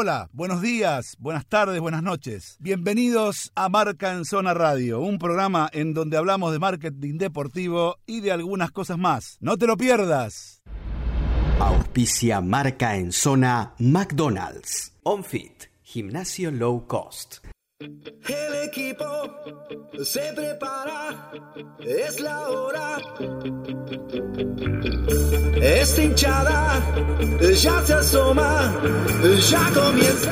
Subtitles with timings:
[0.00, 2.56] Hola, buenos días, buenas tardes, buenas noches.
[2.60, 8.20] Bienvenidos a Marca en Zona Radio, un programa en donde hablamos de marketing deportivo y
[8.20, 9.38] de algunas cosas más.
[9.40, 10.62] No te lo pierdas.
[11.58, 14.94] Auspicia Marca en Zona McDonald's.
[15.02, 17.38] OnFit, gimnasio low cost.
[17.80, 19.06] El equipo
[20.02, 21.30] se prepara,
[21.78, 22.98] es la hora.
[25.62, 26.82] Esta hinchada
[27.40, 28.74] ya se asoma,
[29.48, 30.30] ya comienza.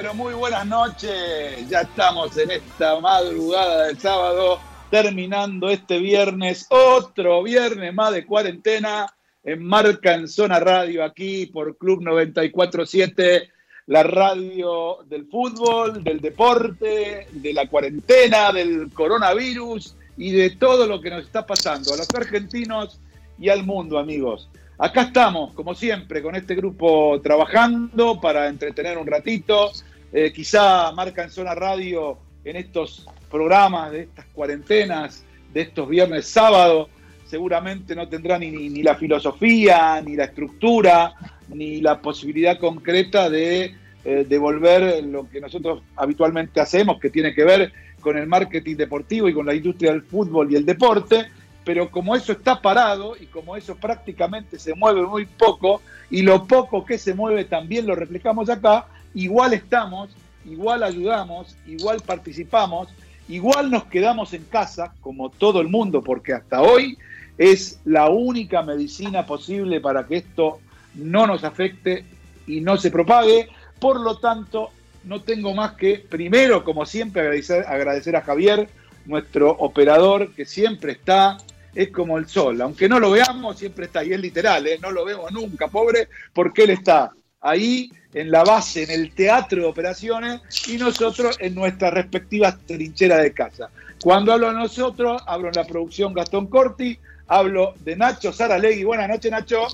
[0.00, 1.68] Pero muy buenas noches.
[1.68, 4.58] Ya estamos en esta madrugada del sábado,
[4.90, 9.12] terminando este viernes, otro viernes más de cuarentena,
[9.44, 13.50] en Marca en Zona Radio, aquí por Club 947,
[13.88, 21.02] la radio del fútbol, del deporte, de la cuarentena, del coronavirus y de todo lo
[21.02, 22.98] que nos está pasando a los argentinos
[23.38, 24.48] y al mundo, amigos.
[24.82, 29.70] Acá estamos, como siempre, con este grupo trabajando para entretener un ratito.
[30.10, 35.22] Eh, quizá marca en Zona Radio en estos programas de estas cuarentenas,
[35.52, 36.88] de estos viernes sábado,
[37.26, 41.12] seguramente no tendrá ni, ni, ni la filosofía, ni la estructura,
[41.50, 47.44] ni la posibilidad concreta de eh, devolver lo que nosotros habitualmente hacemos, que tiene que
[47.44, 51.26] ver con el marketing deportivo y con la industria del fútbol y el deporte
[51.70, 56.44] pero como eso está parado y como eso prácticamente se mueve muy poco, y lo
[56.44, 60.10] poco que se mueve también lo reflejamos acá, igual estamos,
[60.44, 62.88] igual ayudamos, igual participamos,
[63.28, 66.98] igual nos quedamos en casa, como todo el mundo, porque hasta hoy
[67.38, 70.58] es la única medicina posible para que esto
[70.96, 72.04] no nos afecte
[72.48, 73.48] y no se propague.
[73.78, 74.70] Por lo tanto,
[75.04, 78.68] no tengo más que, primero, como siempre, agradecer, a Javier,
[79.06, 81.38] nuestro operador, que siempre está
[81.74, 84.78] es como el sol, aunque no lo veamos, siempre está, y es literal, ¿eh?
[84.80, 89.62] no lo vemos nunca, pobre, porque él está ahí en la base, en el teatro
[89.62, 93.70] de operaciones, y nosotros en nuestras respectivas trincheras de casa.
[94.02, 96.98] Cuando hablo de nosotros, hablo en la producción Gastón Corti,
[97.28, 98.84] hablo de Nacho Saralegui.
[98.84, 99.66] Buenas noches, Nacho.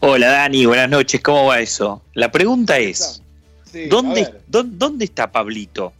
[0.00, 2.02] Hola, Dani, buenas noches, ¿cómo va eso?
[2.14, 3.22] La pregunta es,
[3.70, 4.40] Sí, ¿dónde, a ver.
[4.46, 5.92] dónde, dónde está Pablito?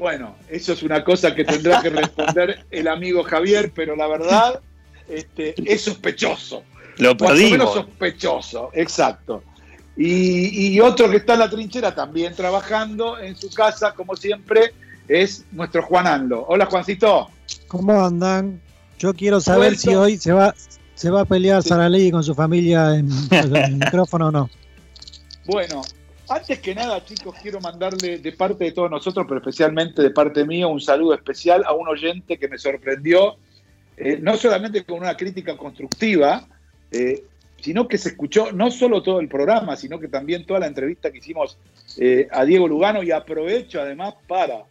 [0.00, 4.58] Bueno, eso es una cosa que tendrá que responder el amigo Javier, pero la verdad
[5.06, 6.62] este, es sospechoso.
[6.96, 7.74] Lo menos perdimos.
[7.74, 9.42] sospechoso, exacto.
[9.98, 14.72] Y, y otro que está en la trinchera también trabajando en su casa, como siempre,
[15.06, 16.46] es nuestro Juan Ando.
[16.48, 17.28] Hola, Juancito.
[17.68, 18.58] ¿Cómo andan?
[18.98, 20.54] Yo quiero saber si hoy se va
[20.94, 24.50] se va a pelear Saralegui con su familia en, en el micrófono o no.
[25.44, 25.82] Bueno,
[26.30, 30.44] antes que nada, chicos, quiero mandarle de parte de todos nosotros, pero especialmente de parte
[30.44, 33.36] mío, un saludo especial a un oyente que me sorprendió,
[33.96, 36.46] eh, no solamente con una crítica constructiva,
[36.92, 37.24] eh,
[37.60, 41.10] sino que se escuchó no solo todo el programa, sino que también toda la entrevista
[41.10, 41.58] que hicimos
[41.98, 44.64] eh, a Diego Lugano y aprovecho además para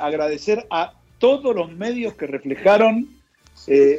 [0.00, 3.08] agradecer a todos los medios que reflejaron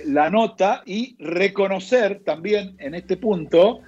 [0.06, 3.80] la nota y reconocer también en este punto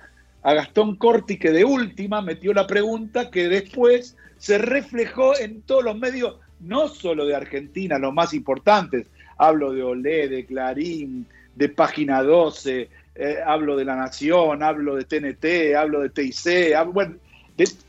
[0.46, 5.84] a Gastón Corti que de última metió la pregunta que después se reflejó en todos
[5.84, 9.08] los medios, no solo de Argentina, los más importantes,
[9.40, 15.06] hablo de Olé, de Clarín, de Página 12, eh, hablo de La Nación, hablo de
[15.06, 17.16] TNT, hablo de TIC, bueno,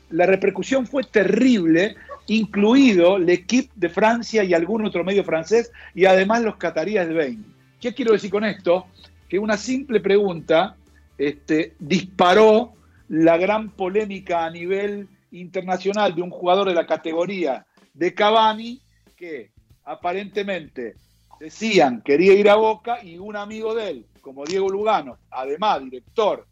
[0.09, 1.95] la repercusión fue terrible,
[2.25, 7.45] incluido l'Equipe de Francia y algún otro medio francés, y además los cataríes de Bain.
[7.79, 8.87] ¿Qué quiero decir con esto?
[9.29, 10.75] Que una simple pregunta
[11.17, 12.73] este, disparó
[13.09, 18.81] la gran polémica a nivel internacional de un jugador de la categoría de Cavani
[19.15, 19.51] que
[19.83, 20.95] aparentemente
[21.39, 26.45] decían quería ir a Boca y un amigo de él, como Diego Lugano, además director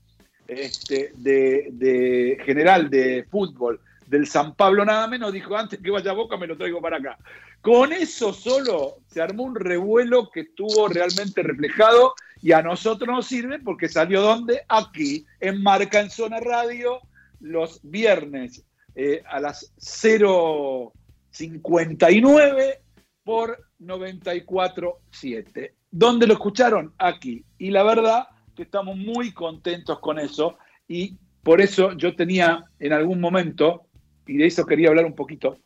[0.48, 6.12] este, de, de general de fútbol del San Pablo nada menos, dijo antes que vaya
[6.12, 7.18] a Boca me lo traigo para acá.
[7.62, 12.14] Con eso solo se armó un revuelo que estuvo realmente reflejado
[12.46, 14.62] Y a nosotros nos sirve porque salió donde?
[14.68, 17.00] Aquí, en Marca en Zona Radio,
[17.40, 18.64] los viernes
[18.94, 22.78] eh, a las 0.59
[23.24, 25.72] por 94.7.
[25.90, 26.94] ¿Dónde lo escucharon?
[27.00, 27.44] Aquí.
[27.58, 32.94] Y la verdad que estamos muy contentos con eso y por eso yo tenía en
[32.94, 33.88] algún momento,
[34.28, 35.58] y de eso quería hablar un poquito,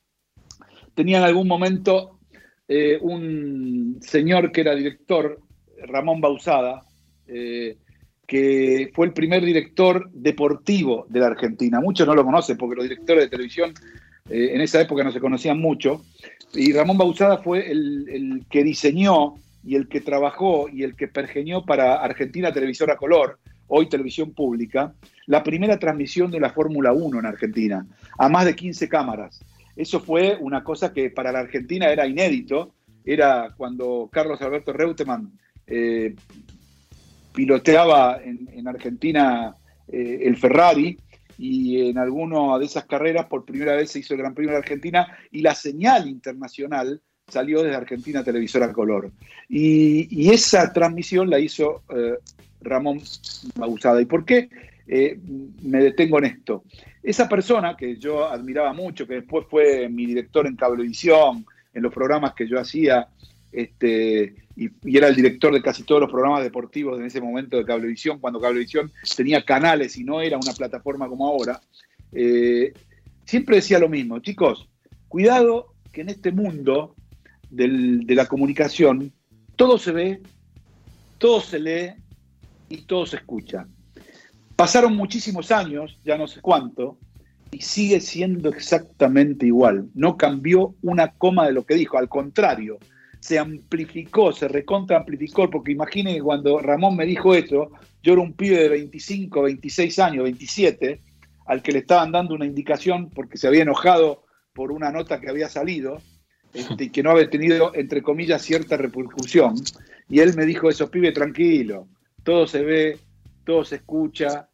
[0.95, 2.21] tenía en algún momento
[2.69, 5.41] eh, un señor que era director,
[5.87, 6.83] Ramón Bausada,
[7.27, 7.77] eh,
[8.27, 11.79] que fue el primer director deportivo de la Argentina.
[11.79, 13.73] Muchos no lo conocen porque los directores de televisión
[14.29, 16.03] eh, en esa época no se conocían mucho.
[16.53, 21.07] Y Ramón Bausada fue el, el que diseñó y el que trabajó y el que
[21.07, 24.93] pergeñó para Argentina Televisora Color, hoy televisión pública,
[25.25, 27.85] la primera transmisión de la Fórmula 1 en Argentina,
[28.17, 29.39] a más de 15 cámaras.
[29.75, 32.73] Eso fue una cosa que para la Argentina era inédito,
[33.05, 35.31] era cuando Carlos Alberto Reutemann
[35.69, 36.15] eh,
[37.33, 39.55] piloteaba en, en Argentina
[39.87, 40.97] eh, el Ferrari
[41.37, 44.57] y en alguna de esas carreras por primera vez se hizo el Gran Premio de
[44.57, 49.11] Argentina y la señal internacional salió desde Argentina Televisora Color.
[49.47, 52.15] Y, esa transmisión la hizo eh,
[52.61, 53.01] Ramón
[53.55, 54.01] Bausada.
[54.01, 54.49] ¿Y por qué
[55.61, 56.63] me detengo en esto?
[57.03, 61.93] Esa persona que yo admiraba mucho, que después fue mi director en Cablevisión, en los
[61.93, 63.07] programas que yo hacía,
[63.51, 67.65] este, y, era el director de casi todos los programas deportivos en ese momento de
[67.65, 71.61] Cablevisión, cuando Cablevisión tenía canales y no era una plataforma como ahora,
[72.11, 72.73] eh,
[73.25, 74.67] siempre decía lo mismo, chicos,
[75.07, 76.95] cuidado que en este mundo
[77.49, 79.13] del, de la comunicación
[79.55, 80.21] todo se ve,
[81.17, 81.93] todo se lee
[82.69, 83.67] y todo se escucha.
[84.55, 86.97] Pasaron muchísimos años, ya no sé cuánto,
[87.51, 89.89] y sigue siendo exactamente igual.
[89.93, 92.77] No cambió una coma de lo que dijo, al contrario,
[93.19, 97.71] se amplificó, se recontra amplificó, porque imaginen que cuando Ramón me dijo eso,
[98.01, 101.01] yo era un pibe de 25, 26 años, 27,
[101.45, 104.23] al que le estaban dando una indicación porque se había enojado
[104.53, 106.01] por una nota que había salido
[106.53, 109.55] este, y que no había tenido, entre comillas, cierta repercusión.
[110.09, 111.87] Y él me dijo eso, pibe, tranquilo,
[112.23, 112.99] todo se ve,
[113.43, 114.49] todo se escucha,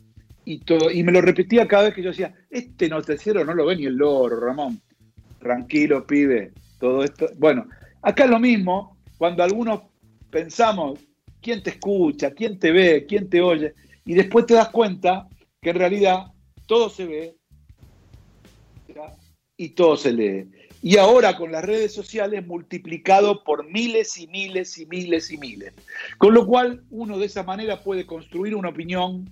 [0.45, 3.65] y todo, y me lo repetía cada vez que yo decía, este noticiero no lo
[3.65, 4.79] ve ni el loro, Ramón.
[5.39, 7.27] Tranquilo, pibe, todo esto.
[7.37, 7.67] Bueno,
[8.05, 9.81] acá es lo mismo, cuando algunos
[10.29, 10.99] pensamos
[11.41, 13.73] quién te escucha, quién te ve, quién te oye,
[14.05, 15.27] y después te das cuenta
[15.59, 16.27] que en realidad
[16.67, 17.35] todo se ve
[19.57, 20.51] y todo se lee.
[20.83, 25.73] Y ahora con las redes sociales multiplicado por miles y miles y miles y miles.
[26.19, 29.27] Con lo cual uno de esa manera puede construir una opinión,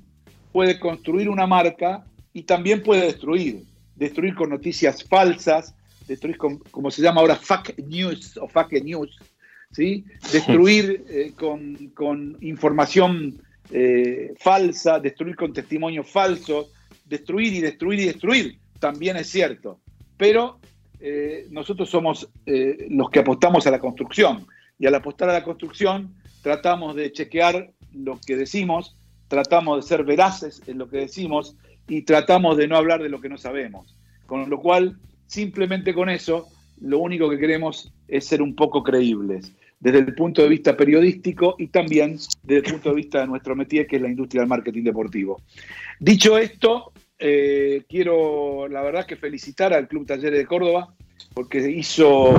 [0.52, 2.04] puede construir una marca
[2.34, 3.66] y también puede destruir.
[3.96, 5.76] Destruir con noticias falsas,
[6.08, 9.18] destruir con, como se llama ahora, fake news o fake news,
[9.72, 10.06] ¿sí?
[10.32, 13.42] destruir eh, con, con, información
[13.72, 16.72] eh, falsa, destruir con testimonios falsos,
[17.06, 19.80] destruir y destruir y destruir, también es cierto.
[20.18, 20.60] Pero
[21.00, 24.46] eh, nosotros somos los que apostamos a la construcción
[24.80, 28.96] y al apostar a la construcción tratamos de chequear lo que decimos,
[29.28, 31.56] tratamos de ser veraces en lo que decimos
[31.88, 33.96] y tratamos de no hablar de lo que no sabemos.
[34.26, 34.98] Con lo cual,
[35.34, 36.48] simplemente con eso,
[36.80, 41.56] lo único que queremos es ser un poco creíbles, desde el punto de vista periodístico
[41.58, 44.50] y también desde el punto de vista de nuestro métier, que es la industria del
[44.50, 45.42] marketing deportivo.
[46.00, 50.94] Dicho esto, eh, quiero, la verdad, que felicitar al Club Talleres de Córdoba,
[51.34, 52.36] porque hizo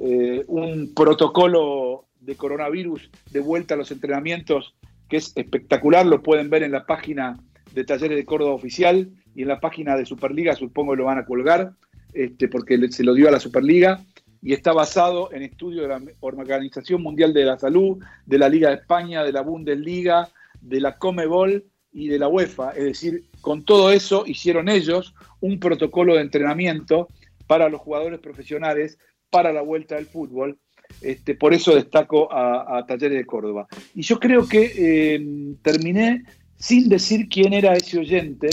[0.00, 4.74] eh, un protocolo de coronavirus de vuelta a los entrenamientos
[5.08, 7.38] que es espectacular, lo pueden ver en la página
[7.72, 11.18] de Talleres de Córdoba Oficial y en la página de Superliga, supongo que lo van
[11.18, 11.72] a colgar,
[12.12, 14.04] este, porque se lo dio a la Superliga,
[14.42, 18.68] y está basado en estudios de la Organización Mundial de la Salud, de la Liga
[18.68, 20.28] de España, de la Bundesliga,
[20.60, 22.70] de la Comebol y de la UEFA.
[22.70, 27.08] Es decir, con todo eso hicieron ellos un protocolo de entrenamiento
[27.46, 28.98] para los jugadores profesionales
[29.30, 30.58] para la vuelta del fútbol.
[31.00, 33.66] Este, por eso destaco a, a, Talleres de Córdoba.
[33.94, 36.24] Y yo creo que eh, terminé
[36.56, 38.48] sin decir quién era ese oyente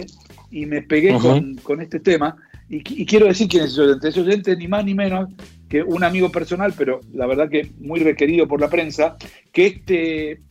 [0.52, 1.22] y me pegué uh -huh.
[1.22, 2.36] con, con, este tema.
[2.70, 4.08] Y, y, quiero decir quién es ese oyente.
[4.10, 5.30] Ese oyente es ni más ni menos
[5.70, 9.18] que un amigo personal, pero la verdad que muy requerido por la prensa,
[9.52, 10.42] que este,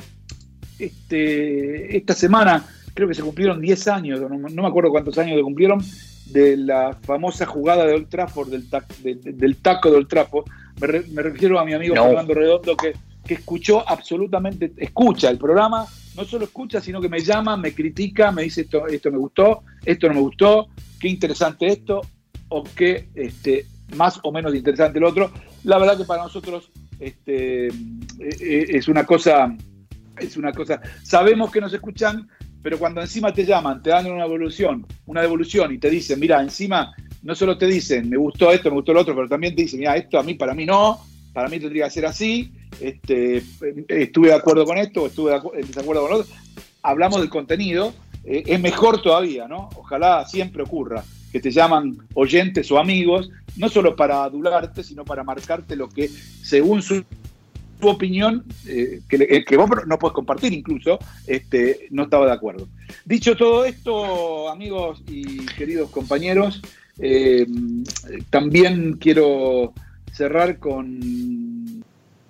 [0.79, 5.37] este, esta semana creo que se cumplieron 10 años, no, no, me acuerdo cuántos años
[5.37, 5.81] se cumplieron,
[6.27, 10.09] de la famosa jugada de Old Trafford, del, tac, de, de, del taco de Old
[10.09, 10.47] Trafford.
[10.81, 12.05] Me, re, me refiero a mi amigo no.
[12.05, 17.21] Fernando Redondo, que, que escuchó absolutamente, escucha el programa, no solo escucha, sino que me
[17.21, 20.69] llama, me critica, me dice esto, esto me gustó, esto no me gustó,
[21.01, 22.01] qué interesante esto,
[22.49, 23.67] o qué este,
[23.97, 25.31] más o menos interesante el otro.
[25.65, 27.69] La verdad que para nosotros este,
[28.19, 29.55] es una cosa
[30.19, 30.81] es una cosa.
[31.03, 32.29] Sabemos que nos escuchan,
[32.63, 36.41] pero cuando encima te llaman, te dan una evolución, una devolución y te dicen, mira,
[36.41, 39.63] encima no solo te dicen, me gustó esto, me gustó lo otro, pero también te
[39.63, 41.01] dicen, mira, esto a mí, para mí no,
[41.35, 43.43] para mí tendría que ser así, este,
[43.89, 46.35] estuve de acuerdo con esto, o estuve de acu- en desacuerdo con lo otro.
[46.83, 47.93] Hablamos del contenido,
[48.25, 49.69] eh, es mejor todavía, ¿no?
[49.77, 55.25] Ojalá siempre ocurra que te llaman oyentes o amigos, no solo para adularte, sino para
[55.25, 57.05] marcarte lo que, según su,
[57.81, 62.69] tu opinión, eh, que, eh, vos no puedes compartir incluso, este, no estaba de acuerdo.
[63.05, 66.63] Dicho todo esto, amigos y queridos compañeros,
[67.01, 67.45] eh,
[68.31, 69.73] también quiero
[70.15, 71.01] cerrar con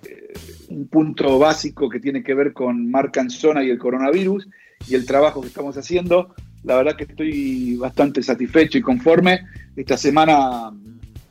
[0.03, 0.33] eh,
[0.69, 4.47] un punto básico que tiene que ver con marca en zona y el coronavirus
[4.87, 6.33] y el trabajo que estamos haciendo.
[6.63, 9.41] La verdad que estoy bastante satisfecho y conforme.
[9.75, 10.71] Esta semana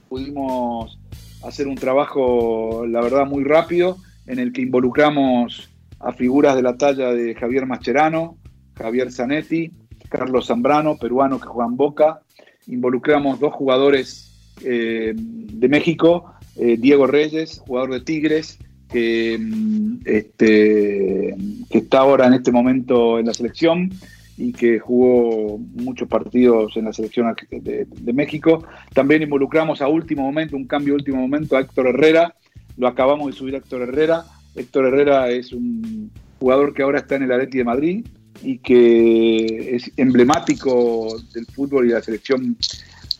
[0.08, 0.96] pudimos
[1.42, 6.76] hacer un trabajo, la verdad, muy rápido, en el que involucramos a figuras de la
[6.76, 8.36] talla de Javier Mascherano,
[8.76, 9.72] Javier Zanetti,
[10.08, 12.20] Carlos Zambrano, peruano que juega en Boca.
[12.68, 18.58] Involucramos dos jugadores eh, de México, eh, Diego Reyes, jugador de Tigres,
[18.88, 21.34] que, mm, este,
[21.70, 23.90] que está ahora en este momento en la selección
[24.36, 28.64] y que jugó muchos partidos en la selección de, México.
[28.92, 32.34] También involucramos a último momento, un cambio último momento, a Héctor Herrera.
[32.76, 34.24] Lo acabamos de subir a Héctor Herrera.
[34.56, 38.06] Héctor Herrera es un jugador que ahora está en el Atleti de Madrid
[38.42, 42.56] y que es emblemático del fútbol y de la selección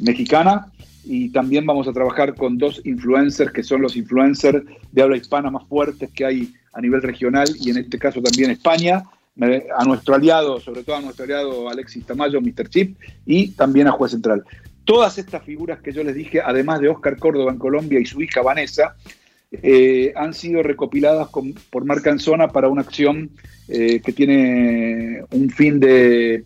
[0.01, 0.73] mexicana.
[1.05, 5.51] Y también vamos a trabajar con dos influencers que son los influencers de habla hispana
[5.51, 9.05] más fuertes que hay a nivel regional y en este caso también España.
[9.77, 12.69] A nuestro aliado, sobre todo a nuestro aliado Alexis Tamayo, Mr.
[12.69, 12.97] Chip,
[13.27, 14.45] y también a Juez Central.
[14.85, 18.23] Todas estas figuras que yo les dije, además de Oscar Córdoba en Colombia y su
[18.23, 18.95] hija Vanessa,
[19.51, 21.29] eh, han sido recopiladas
[21.71, 23.31] por Marca en Zona para una acción
[23.69, 26.45] eh, que tiene un fin de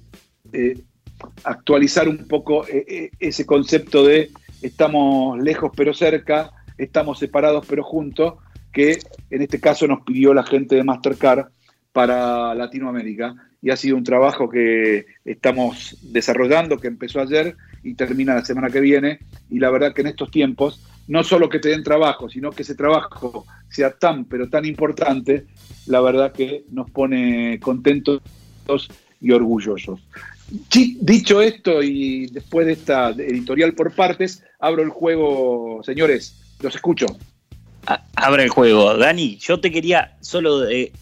[1.45, 4.31] actualizar un poco eh, ese concepto de
[4.63, 8.35] estamos lejos pero cerca, estamos separados pero juntos,
[8.73, 8.99] que
[9.31, 11.49] en este caso nos pidió la gente de Mastercard
[11.93, 13.35] para Latinoamérica.
[13.61, 18.71] Y ha sido un trabajo que estamos desarrollando, que empezó ayer y termina la semana
[18.71, 19.19] que viene.
[19.51, 22.63] Y la verdad que en estos tiempos, no solo que te den trabajo, sino que
[22.63, 25.47] ese trabajo sea tan, pero tan importante,
[25.87, 28.23] la verdad que nos pone contentos
[29.21, 30.07] y orgullosos.
[30.51, 37.07] Dicho esto y después de esta editorial por partes, abro el juego, señores, los escucho.
[37.87, 38.97] A- Abra el juego.
[38.97, 40.93] Dani, yo te quería solo eh,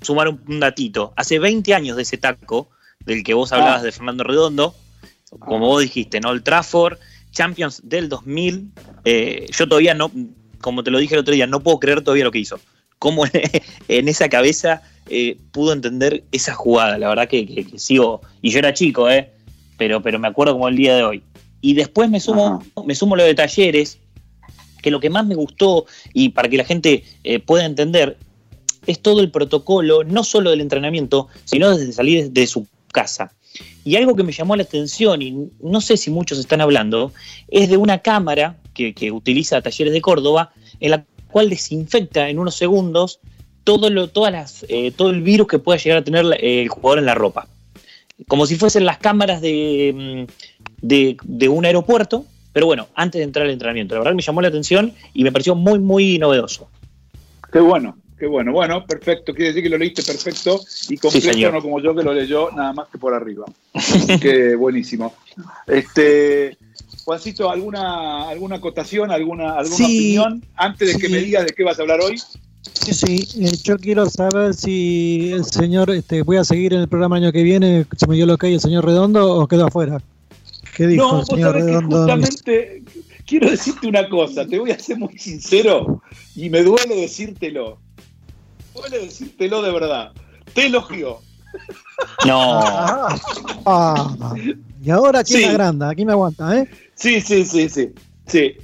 [0.00, 1.12] sumar un, un datito.
[1.16, 2.70] Hace 20 años de ese taco,
[3.04, 3.84] del que vos hablabas Ah.
[3.84, 4.74] de Fernando Redondo,
[5.40, 5.68] como Ah.
[5.68, 6.30] vos dijiste, ¿no?
[6.30, 6.98] El Trafford,
[7.32, 8.70] Champions del 2000.
[9.04, 10.10] eh, yo todavía no,
[10.60, 12.60] como te lo dije el otro día, no puedo creer todavía lo que hizo.
[13.04, 13.24] Cómo
[13.88, 14.80] en esa cabeza
[15.10, 16.96] eh, pudo entender esa jugada.
[16.96, 18.22] La verdad que, que- que sigo.
[18.40, 19.30] Y yo era chico, ¿eh?
[19.76, 21.22] Pero, pero me acuerdo como el día de hoy.
[21.60, 23.98] Y después me sumo, me sumo lo de talleres,
[24.80, 25.84] que lo que más me gustó,
[26.14, 28.16] y para que la gente eh, pueda entender,
[28.86, 33.32] es todo el protocolo, no solo del entrenamiento, sino desde salir de su casa.
[33.84, 37.12] Y algo que me llamó la atención, y no sé si muchos están hablando,
[37.48, 41.04] es de una cámara que, que utiliza Talleres de Córdoba, en la
[41.34, 43.18] cual desinfecta en unos segundos
[43.64, 46.68] todo, lo, todas las, eh, todo el virus que pueda llegar a tener eh, el
[46.68, 47.48] jugador en la ropa.
[48.28, 53.24] Como si fuesen las cámaras de, mm, de, de un aeropuerto, pero bueno, antes de
[53.24, 53.96] entrar al entrenamiento.
[53.96, 56.68] La verdad que me llamó la atención y me pareció muy, muy novedoso.
[57.52, 58.52] Qué bueno, qué bueno.
[58.52, 59.34] Bueno, perfecto.
[59.34, 62.72] Quiere decir que lo leíste perfecto y completo, no como yo que lo leyó nada
[62.74, 63.44] más que por arriba.
[63.74, 65.16] Así que buenísimo.
[65.66, 66.56] Este,
[67.04, 71.62] Juancito, ¿alguna, alguna acotación, alguna, alguna Sí, opinión antes de que me digas de qué
[71.62, 72.18] vas a hablar hoy?
[72.72, 76.88] Sí, sí, eh, yo quiero saber si el señor, este, voy a seguir en el
[76.88, 79.46] programa el año que viene, se me dio lo que hay el señor Redondo o
[79.46, 80.00] quedó afuera.
[80.76, 82.82] ¿Qué dijo No, el vos señor que justamente
[83.26, 86.02] quiero decirte una cosa, te voy a ser muy sincero
[86.34, 87.78] y me duele decírtelo.
[88.74, 90.12] Duele decírtelo de verdad.
[90.52, 91.20] Te elogió.
[92.26, 93.16] No, Ah,
[93.66, 94.34] ah,
[94.82, 95.38] y ahora aquí Sí.
[95.40, 96.68] me agranda, aquí me aguanta, ¿eh?
[96.94, 97.90] Sí, sí, sí, sí.
[98.26, 98.54] sí.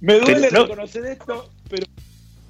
[0.00, 1.86] Me duele Pero no- reconocer esto, pero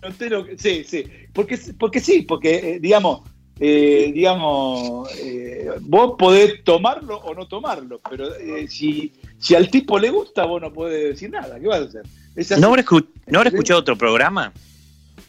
[0.03, 0.47] no te lo.
[0.57, 1.05] Sí, sí.
[1.33, 3.21] Porque, porque sí, porque, eh, digamos,
[3.61, 9.99] eh, digamos, eh, vos podés tomarlo o no tomarlo, pero eh, si, si al tipo
[9.99, 11.61] le gusta, vos no podés decir nada.
[11.61, 12.03] ¿Qué vas a hacer?
[12.35, 12.59] Es.
[12.59, 14.53] ¿no habrá, escu- ¿no habrá escuchado otro programa?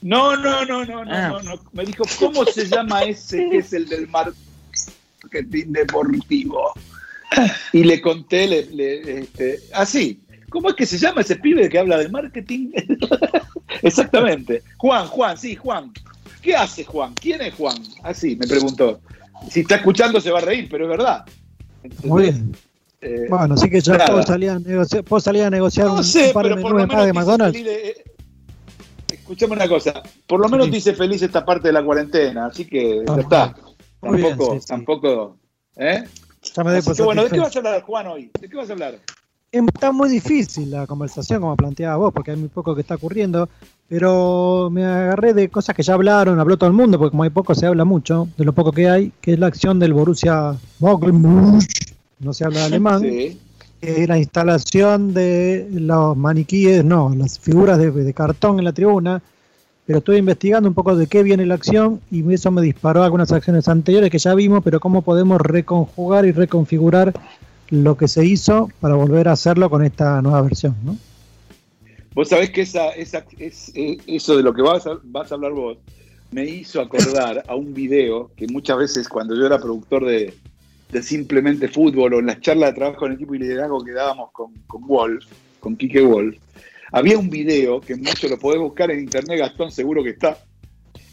[0.02, 1.28] No, no, no, no, no, Ah.
[1.30, 1.62] no, no.
[1.74, 4.08] Me dijo, ¿cómo se llama ese que es el del
[5.34, 6.72] marketing deportivo?
[7.72, 10.20] Y le conté, le, le- este, así.
[10.50, 12.72] ¿Cómo es que se llama ese pibe que habla del marketing?
[13.82, 14.62] Exactamente.
[14.78, 15.92] Juan, Juan, sí, Juan.
[16.44, 17.14] ¿Qué hace Juan?
[17.16, 17.78] ¿Quién es Juan?
[18.04, 19.02] Así me preguntó.
[19.50, 21.26] Si está escuchando se va a reír, pero es verdad.
[22.04, 22.56] Muy bien.
[23.02, 24.06] Eh, Bueno, así que yo nada.
[24.06, 26.62] puedo salir, a negociar, puedo salir a negociar no un, sé, un par de pero
[26.62, 27.58] por lo menos más de McDonald's.
[27.58, 28.04] feliz de- eh,
[29.12, 30.72] Escuchame una cosa, por lo menos Sí.
[30.74, 33.56] te hice feliz esta parte de la cuarentena, así que ya Ah, está.
[34.04, 34.68] Muy bien, Tampoco, sí, sí.
[34.68, 35.38] tampoco,
[35.78, 36.04] ¿eh?
[36.56, 38.32] Ya me doy por que bueno, ¿de qué vas a hablar, Juan, hoy?
[38.40, 39.00] ¿De qué vas a hablar?
[39.52, 43.48] Está muy difícil la conversación, como planteaba vos, porque hay muy poco que está ocurriendo,
[43.88, 47.30] pero me agarré de cosas que ya hablaron, habló todo el mundo, porque como hay
[47.30, 50.56] poco se habla mucho, de lo poco que hay, que es la acción del Borussia
[50.80, 51.64] Dortmund,
[52.20, 53.40] no se habla alemán, Sí.
[53.80, 58.74] que es la instalación de los maniquíes, no, las figuras de, de cartón en la
[58.74, 59.22] tribuna,
[59.86, 63.32] pero estuve investigando un poco de qué viene la acción y eso me disparó algunas
[63.32, 67.14] acciones anteriores que ya vimos, pero cómo podemos reconjugar y reconfigurar
[67.70, 70.98] lo que se hizo para volver a hacerlo con esta nueva versión, ¿no?
[72.14, 75.78] Vos sabés que eh, eso de lo que vas a, hablar vos
[76.32, 80.34] me hizo acordar a un video que muchas veces cuando yo era productor de,
[80.92, 84.32] de Simplemente Fútbol o en las charlas de trabajo en equipo y liderazgo que dábamos
[84.32, 85.26] con, con Wolf,
[85.60, 86.38] con Quique Wolf,
[86.94, 90.38] había un video que mucho lo podés buscar en internet, Gastón seguro que está.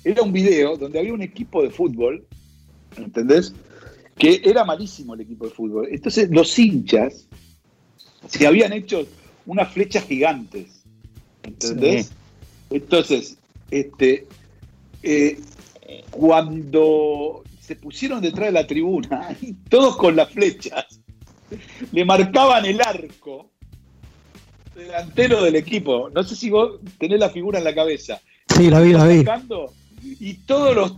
[0.05, 2.27] Era un video donde había un equipo de fútbol,
[2.99, 3.55] ¿entendés?
[4.19, 5.89] Que era malísimo el equipo de fútbol.
[5.91, 7.27] Entonces los hinchas
[8.29, 9.07] se habían hecho
[9.47, 10.85] unas flechas gigantes.
[11.43, 12.09] ¿Entendés?
[12.09, 12.13] Sí.
[12.69, 13.39] Entonces,
[13.71, 14.27] este,
[15.03, 15.41] eh,
[16.11, 19.35] cuando se pusieron detrás de la tribuna,
[19.71, 21.01] todos con las flechas,
[21.91, 23.50] le marcaban el arco
[24.81, 26.11] delantero del equipo.
[26.11, 28.21] No sé si vos tenés la figura en la cabeza.
[28.49, 29.25] Sí, la vi, la vi.
[30.03, 30.97] Y todos los,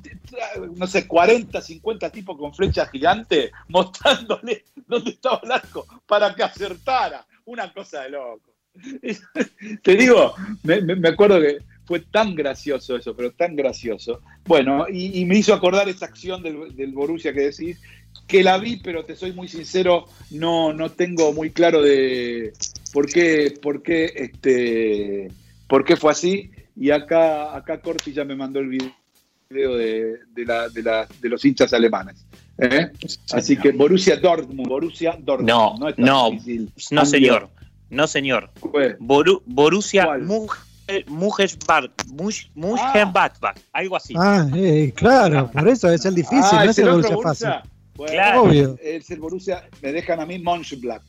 [0.77, 6.43] no sé, 40, 50 tipos con flechas gigantes mostrándole dónde estaba el arco para que
[6.45, 7.27] acertara.
[7.45, 8.53] Una cosa de loco.
[9.83, 14.21] Te digo, me, me- me acuerdo que fue tan gracioso eso, pero tan gracioso.
[14.45, 17.81] Bueno, y, y me hizo acordar esa acción del, del Borussia que decís,
[18.26, 22.52] que la vi, pero te soy muy sincero, no, no tengo muy claro de
[22.92, 25.31] por qué, por qué, este,
[25.68, 26.51] por qué fue así.
[26.75, 31.29] Y acá, acá Corti ya me mandó el video de, de, la- de la- de
[31.29, 32.25] los hinchas alemanes.
[32.59, 32.90] ¿eh?
[33.33, 35.48] Así que Borussia Dortmund, Borussia Dortmund.
[35.51, 36.70] No, no, difícil.
[36.90, 37.05] No, Cambio.
[37.11, 37.51] señor.
[37.90, 38.51] No, señor.
[38.61, 38.96] Fue.
[38.98, 40.07] Boru- Borussia.
[42.55, 44.14] Mönchengladbach, algo así.
[44.16, 47.48] Ah, eh, claro, por eso es el difícil, Ah, no es el Borussia fácil.
[47.94, 48.42] Bueno, Claro.
[48.44, 48.76] Obvio.
[48.83, 51.05] Es el Borussia, me dejan a mí Mönchengladbach.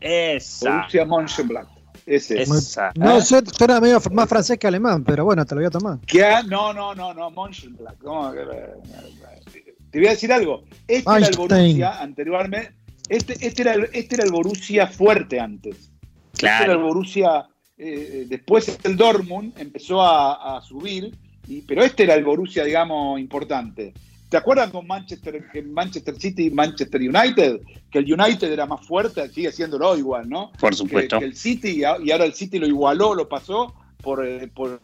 [0.00, 0.70] Esa.
[0.76, 1.68] Borussia Mönchengladbach.
[2.06, 2.42] Ese.
[2.42, 2.92] Es- Esa.
[2.96, 5.98] No, su- suena medio más francés que alemán, pero bueno, te lo voy a tomar.
[6.06, 7.98] ¿Qué ha- No, no, no, no, Mönchengladbach.
[7.98, 10.64] ¿Cómo que- Te voy a decir algo.
[10.88, 11.36] Este era el.
[11.36, 12.74] Borussia anteriormente.
[13.08, 15.90] Este, este, era el, este era el Borussia fuerte antes.
[16.32, 16.82] Este era el Claro.
[16.86, 17.46] Borussia.
[17.76, 21.12] eh, después el Dortmund empezó a, a subir,
[21.48, 23.92] y, pero este era el Borussia, digamos, importante.
[24.34, 27.60] ¿Te acuerdas con Manchester, que Manchester City y Manchester United?
[27.88, 30.50] Que el United era más fuerte, sigue siéndolo igual, ¿no?
[30.58, 31.20] Por supuesto.
[31.20, 34.80] que el City y ahora el City lo igualó, lo pasó por, eh, por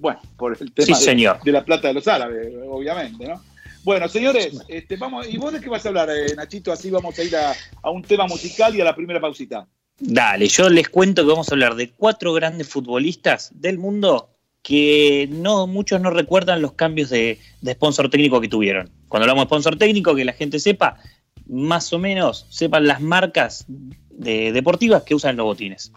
[0.00, 1.40] bueno, por el tema Sí, de, señor.
[1.42, 3.42] de la plata de los árabes, obviamente, ¿no?
[3.84, 6.70] Bueno, señores, este, vamos, ¿y vos de qué vas a hablar, eh, Nachito?
[6.70, 9.66] Así vamos a ir a, a un tema musical y a la primera pausita.
[9.98, 14.29] Dale, yo les cuento que vamos a hablar de cuatro grandes futbolistas del mundo
[14.62, 18.90] que no muchos no recuerdan los cambios de, de sponsor técnico que tuvieron.
[19.08, 20.98] Cuando hablamos de sponsor técnico, que la gente sepa,
[21.46, 25.92] más o menos sepan las marcas de- deportivas que usan los botines.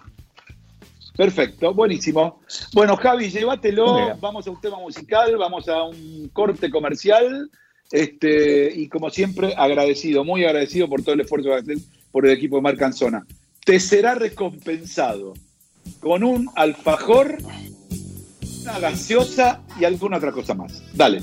[1.16, 2.40] Perfecto, buenísimo.
[2.74, 7.52] Bueno, Javi, llévatelo, vamos a un tema musical, vamos a un corte comercial.
[7.92, 12.32] Este, y como siempre, agradecido, muy agradecido por todo el esfuerzo que hacen por el
[12.32, 13.28] equipo de Marcanzona.
[13.64, 15.34] Te será recompensado
[16.00, 17.38] con un alfajor,
[18.80, 20.82] gaseosa y alguna otra cosa más.
[20.94, 21.22] Dale.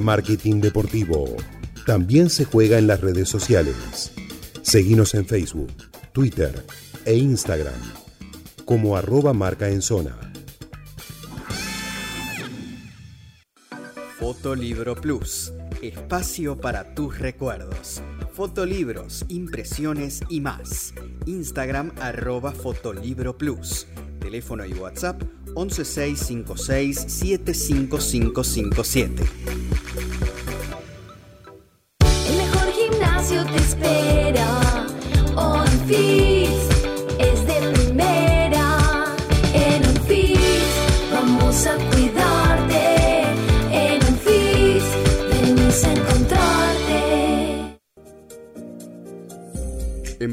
[0.00, 1.36] Marketing deportivo
[1.86, 4.12] también se juega en las redes sociales.
[4.62, 5.72] Seguimos en Facebook,
[6.12, 6.64] Twitter
[7.04, 7.74] e Instagram
[8.64, 10.16] como arroba marca en zona.
[14.18, 18.00] Fotolibro Plus, espacio para tus recuerdos.
[18.32, 20.94] Fotolibros, impresiones y más.
[21.26, 23.88] Instagram arroba Fotolibro Plus.
[24.20, 25.20] Teléfono y WhatsApp
[25.54, 29.14] 11656 75557.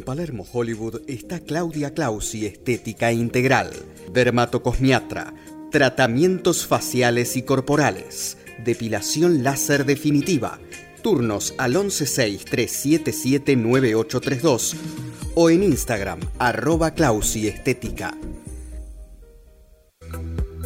[0.07, 3.71] Palermo, Hollywood, está Claudia Clausi Estética Integral,
[4.13, 5.33] dermatocosmiatra,
[5.69, 10.61] tratamientos faciales y corporales, depilación láser definitiva,
[11.01, 14.75] turnos al 116-377-9832
[15.35, 18.15] o en Instagram, arroba Clausi Estética.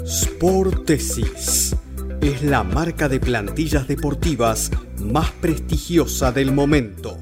[0.06, 1.76] Sportesis
[2.22, 7.18] es la marca de plantillas deportivas más prestigiosa del momento,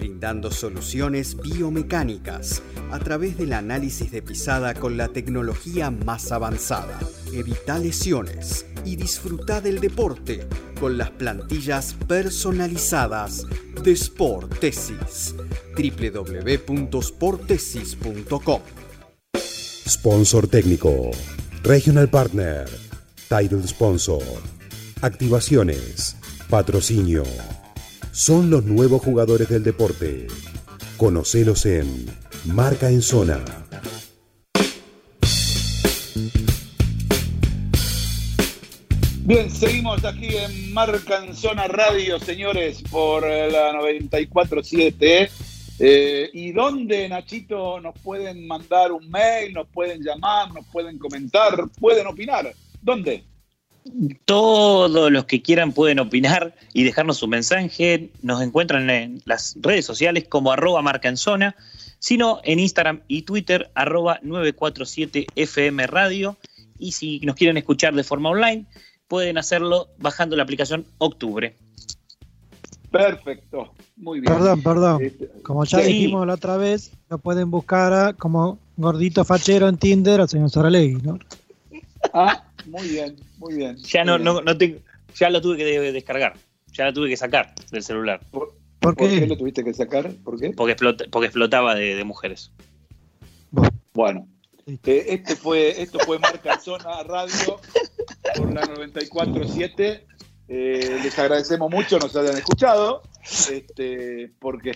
[0.00, 6.98] brindando soluciones biomecánicas a través del análisis de pisada con la tecnología más avanzada.
[7.34, 10.48] Evita lesiones y disfruta del deporte
[10.80, 13.46] con las plantillas personalizadas
[13.84, 15.34] de Sportesis.
[15.76, 18.62] www.sportesis.com
[19.86, 21.10] Sponsor técnico.
[21.62, 22.66] Regional Partner.
[23.28, 24.22] Title Sponsor.
[25.02, 26.16] Activaciones.
[26.48, 27.24] Patrocinio.
[28.22, 30.26] Son los nuevos jugadores del deporte.
[30.98, 32.04] Conocelos en
[32.44, 33.42] Marca en Zona.
[39.24, 45.30] Bien, seguimos aquí en Marca en Zona Radio, señores, por la 94.7.
[45.78, 51.54] Eh, ¿Y dónde, Nachito, nos pueden mandar un mail, nos pueden llamar, nos pueden comentar,
[51.80, 52.54] pueden opinar?
[52.82, 53.24] ¿Dónde?
[54.24, 58.10] Todos los que quieran pueden opinar y dejarnos su mensaje.
[58.22, 61.56] Nos encuentran en las redes sociales como arroba marca en zona,
[61.98, 66.36] sino en Instagram y Twitter arroba 947FM Radio.
[66.78, 68.66] Y si nos quieren escuchar de forma online,
[69.08, 71.54] pueden hacerlo bajando la aplicación Octubre.
[72.90, 74.32] Perfecto, muy bien.
[74.32, 75.02] Perdón, perdón.
[75.04, 75.92] Este, Como ya Sí.
[75.92, 80.50] dijimos la otra vez, lo pueden buscar a- como gordito fachero en Tinder al señor
[80.50, 81.18] Saralegui, ¿no?
[82.14, 83.76] ah, muy bien, muy bien.
[83.78, 84.78] Ya no, no, no tengo-
[85.14, 86.34] ya lo tuve que de- descargar,
[86.72, 90.10] ya lo tuve que sacar del celular, ¿Por, ¿Por por qué lo tuviste que sacar?
[90.24, 90.50] ¿Por qué?
[90.56, 92.52] porque, explota- porque explotaba de, de mujeres.
[93.92, 94.28] Bueno,
[94.66, 97.60] eh, este fue, esto fue Marca Zona Radio
[98.36, 100.04] por la 94.7.
[100.52, 103.02] Eh, les agradecemos mucho nos hayan escuchado,
[103.50, 104.72] este, porque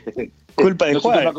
[0.54, 1.32] Culpa de Juan, no,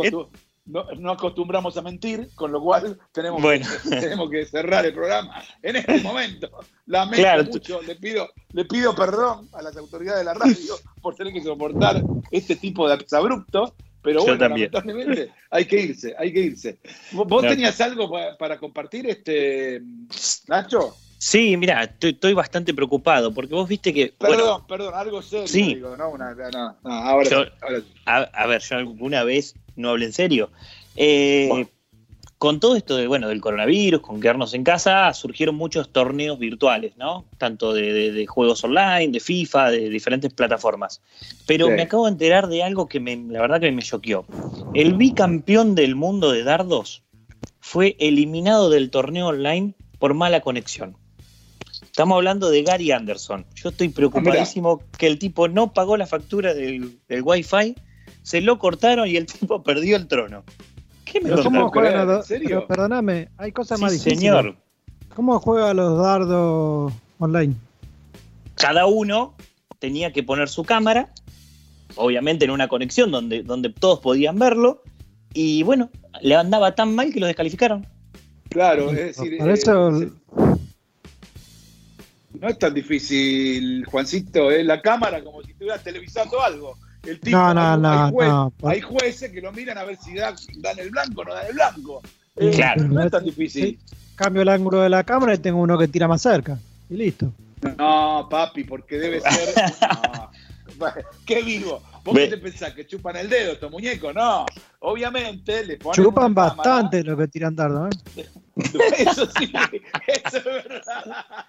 [0.66, 3.66] no- no acostumbramos a mentir, con lo cual tenemos, Bueno.
[3.84, 6.50] que, tenemos que cerrar el programa en este momento.
[6.88, 11.16] Lamento Claro, mucho, le pido, le pido perdón a las autoridades de la radio por
[11.16, 14.70] tener que soportar este tipo de abrupto, pero bueno, también.
[14.72, 16.80] lamentablemente hay que irse, hay que irse.
[17.12, 17.50] ¿Vos No.
[17.50, 19.82] tenías algo pa- para compartir, este
[20.48, 20.96] Nacho?
[21.28, 25.48] Sí, mira, estoy, estoy bastante preocupado porque vos viste que, Perdón, bueno, perdón, algo serio,
[25.48, 25.74] Sí.
[25.74, 29.90] digo, no, una, no, no, ahora, Yo- ahora a, a ver, yo alguna vez no
[29.90, 30.52] hablé en serio.
[30.96, 31.70] Eh, Bueno.
[32.38, 36.96] Con todo esto de, bueno, del coronavirus, con quedarnos en casa, surgieron muchos torneos virtuales,
[36.98, 37.26] ¿no?
[37.40, 41.02] Tanto de, de- de juegos online, de FIFA, de diferentes plataformas.
[41.48, 41.74] Pero Sí.
[41.74, 44.26] me acabo de enterar de algo que me, la verdad que me choqueó.
[44.76, 47.02] El bicampeón del mundo de dardos
[47.62, 50.98] fue eliminado del torneo online por mala conexión.
[51.96, 53.46] Estamos hablando de Gary Anderson.
[53.56, 57.74] Yo estoy preocupadísimo que el tipo no pagó la factura del, del Wi-Fi,
[58.22, 60.44] se lo cortaron y el tipo perdió el trono.
[61.06, 64.20] ¿Qué me ¿cómo juegan ¿En los pero perdóname, hay cosas más difíciles.
[64.20, 64.58] señor.
[65.16, 67.54] ¿Cómo juega los dardos online?
[68.56, 69.34] Cada uno
[69.80, 71.14] tenía que poner su cámara,
[71.96, 74.84] obviamente en una conexión donde, donde todos podían verlo,
[75.34, 75.90] y bueno,
[76.22, 77.88] le andaba tan mal que lo descalificaron.
[78.50, 80.12] Claro, es decir, Por eh, eso- sí.
[82.40, 86.78] No es tan difícil, Juancito, es la cámara como si estuvieras televisando algo.
[87.04, 89.78] El tipo, No, no, hay, no, hay juez- no, por- hay jueces que lo miran
[89.78, 92.02] a ver si da- dan el blanco o no dan el blanco.
[92.38, 92.84] Eh, Claro.
[92.88, 93.80] No es tan difícil.
[94.16, 96.58] Cambio el ángulo de la cámara y tengo uno que tira más cerca.
[96.90, 97.32] Y listo.
[97.78, 99.54] No, papi, porque debe ser.
[100.80, 100.88] No.
[101.26, 101.82] ¿Qué vivo?
[102.04, 102.74] ¿Vos Ve- qué te pensás?
[102.74, 104.14] ¿Que chupan el dedo estos muñecos?
[104.14, 104.46] No.
[104.80, 106.04] Obviamente le ponen.
[106.04, 106.56] Chupan una cámara.
[106.58, 107.90] bastante los que tiran dardo, ¿eh?
[108.98, 109.52] Eso sí,
[110.08, 111.46] eso es verdad.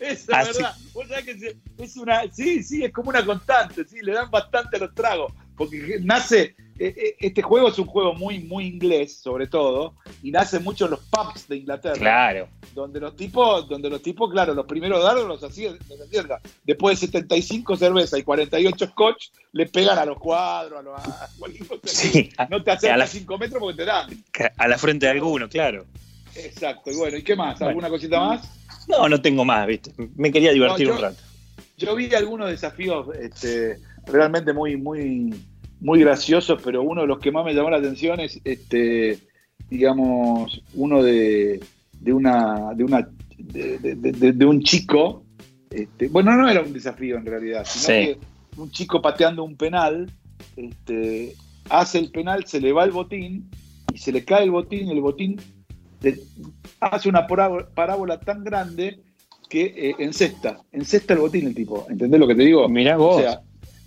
[0.00, 0.52] es Así.
[0.62, 0.74] verdad.
[0.94, 2.22] Vos sabés que es una.
[2.32, 5.32] Sí, sí, es como una constante, sí, le dan bastante a los tragos.
[5.56, 6.54] Porque nace.
[6.78, 10.84] eh, eh, Este juego es un juego muy, muy inglés, sobre todo, y nace mucho
[10.86, 12.48] en los pubs de Inglaterra Claro.
[12.74, 16.26] donde los tipos, donde los tipos, claro, los primeros dardos los hacían, los hacían
[16.64, 21.28] después de 75 cervezas y 48 scotch, le pegan a los cuadros, a, los, a
[21.38, 21.80] cualquier cosa.
[21.86, 24.08] Sí, a, No te a acercas la- 5 metros porque te dan.
[24.58, 25.86] a la frente de alguno, claro.
[26.44, 26.90] Exacto.
[26.90, 27.58] Y bueno, ¿y qué más?
[27.58, 27.68] Bueno.
[27.70, 28.50] ¿Alguna cosita más?
[28.88, 29.92] No, no tengo más, ¿viste?
[30.16, 31.22] Me quería divertir No, yo- un rato.
[31.78, 35.34] Yo vi algunos desafíos este, realmente muy, muy,
[35.80, 39.18] muy graciosos, pero uno de los que más me llamó la atención es, este,
[39.68, 41.60] digamos, uno de,
[42.00, 45.24] de una, de una, de, de- de- de un chico.
[45.70, 47.92] Este, bueno, no era un desafío en realidad, sino Sí.
[47.92, 48.18] que
[48.56, 50.10] un chico pateando un penal,
[50.56, 51.34] este,
[51.68, 53.50] hace el penal, se le va el botín
[53.92, 55.36] y se le cae el botín, y el botín
[56.80, 59.00] hace una parábola, tan grande
[59.48, 62.68] que eh, encesta, encesta el botín el tipo, ¿entendés lo que te digo?
[62.68, 63.22] Mirá O vos.
[63.22, 63.40] sea,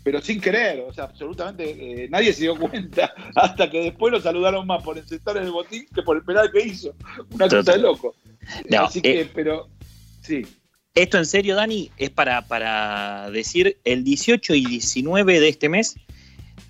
[0.04, 4.22] pero sin querer, o sea, absolutamente eh, nadie se dio cuenta hasta que después lo
[4.22, 6.96] saludaron más por encestar el botín que por el penal que hizo.
[7.32, 8.16] Una cosa de loco.
[8.70, 9.68] No, Así que, eh, pero,
[10.22, 10.44] sí,
[10.96, 15.96] Esto en serio, Dani, es para, para decir el 18 y 19 de este mes,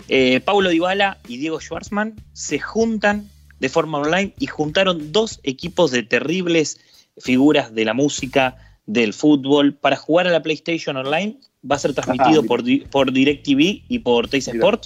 [0.09, 5.91] eh, Paulo Dybala y Diego Schwartzman se juntan de forma online y juntaron dos equipos
[5.91, 6.79] de terribles
[7.17, 11.37] figuras de la música, del fútbol, para jugar a la PlayStation Online.
[11.69, 14.57] Va a ser transmitido Ah, por, por DirecTV y por Teis Mira.
[14.59, 14.85] Sport.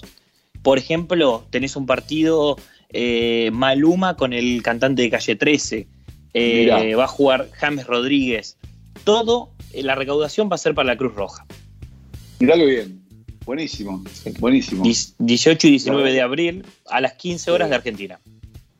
[0.63, 2.55] Por ejemplo, tenés un partido
[2.89, 5.87] eh, Maluma con el cantante de Calle 13.
[6.33, 8.57] Eh, va a jugar James Rodríguez.
[9.03, 11.45] Todo, eh, la recaudación va a ser para la Cruz Roja.
[12.39, 13.03] mirá que bien.
[13.45, 14.01] Buenísimo,
[14.39, 14.83] buenísimo.
[14.85, 16.13] Diez- 18 y 19 Bueno.
[16.15, 18.19] de abril a las 15 horas de Argentina.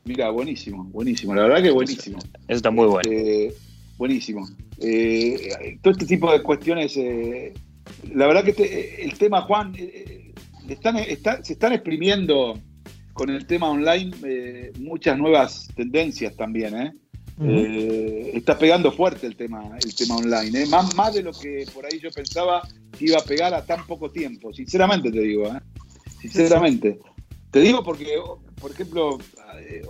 [0.04, 1.34] Mirá, buenísimo, buenísimo.
[1.34, 2.18] La verdad que buenísimo.
[2.18, 3.10] Eso está muy bueno.
[3.10, 3.54] Eh,
[3.96, 4.46] buenísimo.
[4.80, 7.54] Eh, todo este tipo de cuestiones, eh,
[8.12, 10.32] la verdad que este- el tema, Juan, eh,
[10.68, 12.60] están, está- se están exprimiendo
[13.14, 16.74] con el tema online eh, muchas nuevas tendencias también.
[16.76, 16.92] ¿eh?
[17.42, 20.66] Eh, está pegando fuerte el tema, el tema online, ¿eh?
[20.66, 22.62] más, más de lo que por ahí yo pensaba
[22.96, 25.58] que iba a pegar a tan poco tiempo, sinceramente te digo, ¿eh?
[26.20, 26.98] sinceramente.
[27.50, 28.06] Te digo porque,
[28.64, 29.18] por ejemplo,
[29.60, 29.82] eh,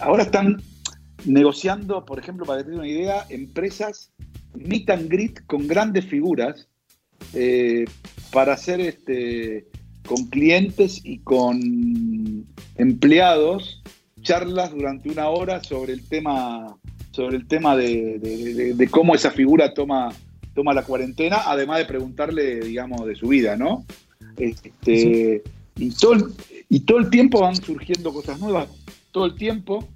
[0.00, 0.56] ahora están
[1.26, 4.10] negociando, por ejemplo, para que te dé una idea, empresas
[4.54, 6.66] meet and greet con grandes figuras
[7.34, 7.84] eh,
[8.32, 9.66] para hacer este,
[10.08, 13.82] con clientes y con empleados
[14.22, 16.74] charlas durante una hora sobre el tema
[17.10, 20.08] sobre el tema de, de- de- de cómo esa figura toma,
[20.54, 23.84] toma la cuarentena, además de preguntarle, digamos, de su vida, ¿no?
[24.38, 25.42] Este,
[25.76, 26.30] y, todo
[26.68, 28.68] y todo el tiempo van surgiendo cosas nuevas,
[29.12, 29.86] todo el tiempo.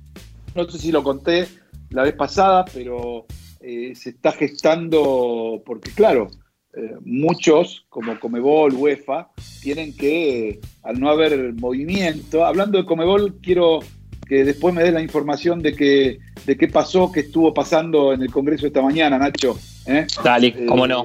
[0.54, 1.46] No sé si lo conté
[1.90, 3.26] la vez pasada, pero
[3.60, 6.30] eh, se está gestando, porque claro,
[6.74, 9.30] eh, muchos, como Comebol, UEFA,
[9.60, 13.80] tienen que, eh, al no haber movimiento, hablando de Comebol, quiero
[14.28, 18.22] que después me des la información de que de qué pasó, qué estuvo pasando en
[18.22, 19.58] el Congreso esta mañana, Nacho.
[19.86, 20.06] ¿eh?
[20.22, 21.04] Dale, cómo no.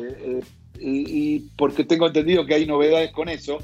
[0.80, 3.58] Y, y porque tengo entendido que hay novedades con eso,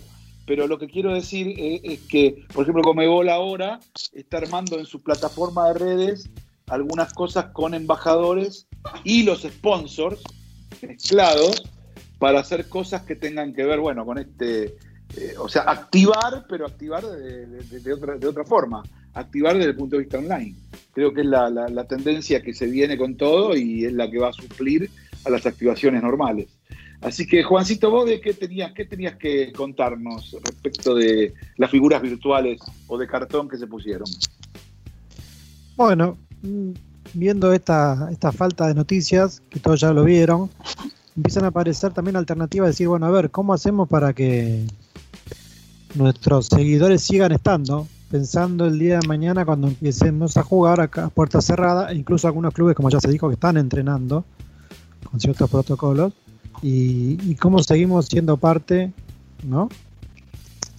[0.46, 3.80] pero lo que quiero decir eh, es, que, por ejemplo, Comebol ahora
[4.14, 6.30] está armando en su plataforma de redes
[6.68, 8.68] algunas cosas con embajadores
[9.04, 10.22] y los sponsors
[10.82, 11.64] mezclados
[12.18, 14.76] para hacer cosas que tengan que ver, bueno, con este,
[15.18, 19.98] eh, o sea, activar, pero activar de, otra, de otra forma, activar desde el punto
[19.98, 20.56] de vista online.
[20.94, 24.30] Creo que es la tendencia que se viene con todo y es la que va
[24.30, 24.90] a suplir
[25.26, 26.48] a las activaciones normales.
[27.02, 32.02] Así que, Juancito, vos de qué tenías, qué tenías que contarnos respecto de las figuras
[32.02, 34.08] virtuales o de cartón que se pusieron.
[35.76, 36.72] Bueno, mm,
[37.16, 40.52] viendo esta, esta falta de noticias, que todos ya lo vieron,
[41.18, 44.68] empiezan a aparecer también alternativas de decir, bueno, a ver, ¿cómo hacemos para que
[45.96, 47.88] nuestros seguidores sigan estando?
[48.12, 52.54] Pensando el día de mañana cuando empecemos a jugar a puerta cerrada, e incluso algunos
[52.54, 54.24] clubes, como ya se dijo, que están entrenando
[55.10, 56.14] con ciertos protocolos,
[56.62, 58.92] y, y cómo seguimos siendo parte,
[59.44, 59.70] ¿no?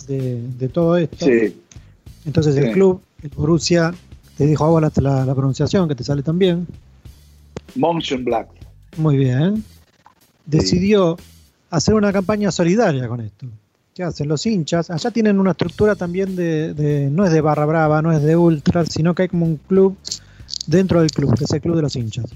[0.07, 1.27] De, de todo esto.
[1.27, 1.57] Sí,
[2.25, 2.73] Entonces el Sí.
[2.73, 3.93] club, el Borussia,
[4.37, 6.67] te dijo ahora la, la pronunciación que te sale también.
[7.75, 8.49] Black.
[8.97, 9.65] Muy bien.
[10.47, 11.17] Decidió
[11.71, 13.47] hacer una campaña solidaria con esto.
[13.95, 14.91] ¿Qué hacen los hinchas?
[14.91, 18.37] Allá tienen una estructura también de, de- no es de barra brava, no es de
[18.37, 19.97] ultra, sino que hay como un club
[20.67, 22.27] dentro del club, que es el club de los hinchas,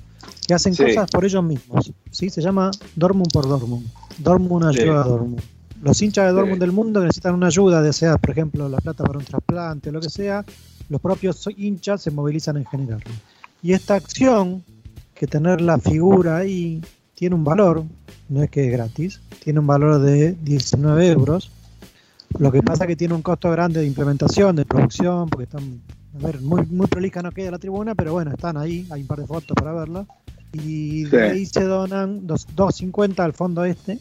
[0.47, 0.85] que hacen Sí.
[0.85, 1.93] cosas por ellos mismos.
[2.11, 2.31] ¿sí?
[2.31, 3.87] Se llama Dortmund por Dortmund.
[4.19, 5.41] Dortmund ayuda a Dortmund.
[5.83, 8.79] Los hinchas de Dortmund del mundo que necesitan una ayuda, ya sea, por ejemplo, la
[8.79, 10.45] plata para un trasplante o lo que sea,
[10.89, 13.13] los propios hinchas se movilizan en generarlo.
[13.63, 14.65] Y esta acción,
[15.15, 16.81] que tener la figura ahí,
[17.15, 17.85] tiene un valor,
[18.29, 21.51] no es que es gratis, tiene un valor de 19 euros.
[22.39, 25.81] Lo que pasa es que tiene un costo grande de implementación, de producción, porque están,
[26.15, 29.07] a ver, muy, muy prolija no queda la tribuna, pero bueno, están ahí, hay un
[29.07, 30.07] par de fotos para verla.
[30.57, 31.11] Y Sí.
[31.11, 33.99] de ahí se donan dos- 2.50 al fondo este,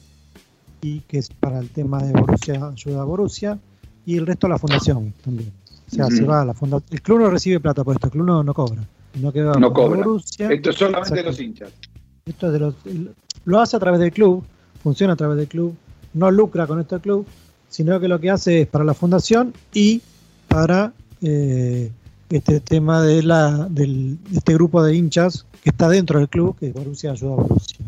[0.82, 3.60] y que es para el tema de Borussia, ayuda a Borussia,
[4.06, 5.52] y el resto a la fundación también.
[5.92, 6.88] O sea, se va a la fundación.
[6.92, 8.84] El club no recibe plata por esto, el club no, no cobra.
[9.14, 9.98] sino que No cobra.
[10.04, 10.50] Borussia.
[10.52, 11.70] Esto es solamente de los hinchas.
[12.26, 12.76] Esto es de los,
[13.46, 14.44] lo hace a través del club,
[14.84, 15.74] funciona a través del club,
[16.16, 17.26] no lucra con este club,
[17.70, 20.02] sino que lo que hace es para la fundación y
[20.50, 20.92] para
[21.22, 21.92] eh,
[22.30, 26.56] este tema de la del, de este grupo de hinchas que está dentro del club,
[26.60, 27.86] que Borussia ayuda a Borussia.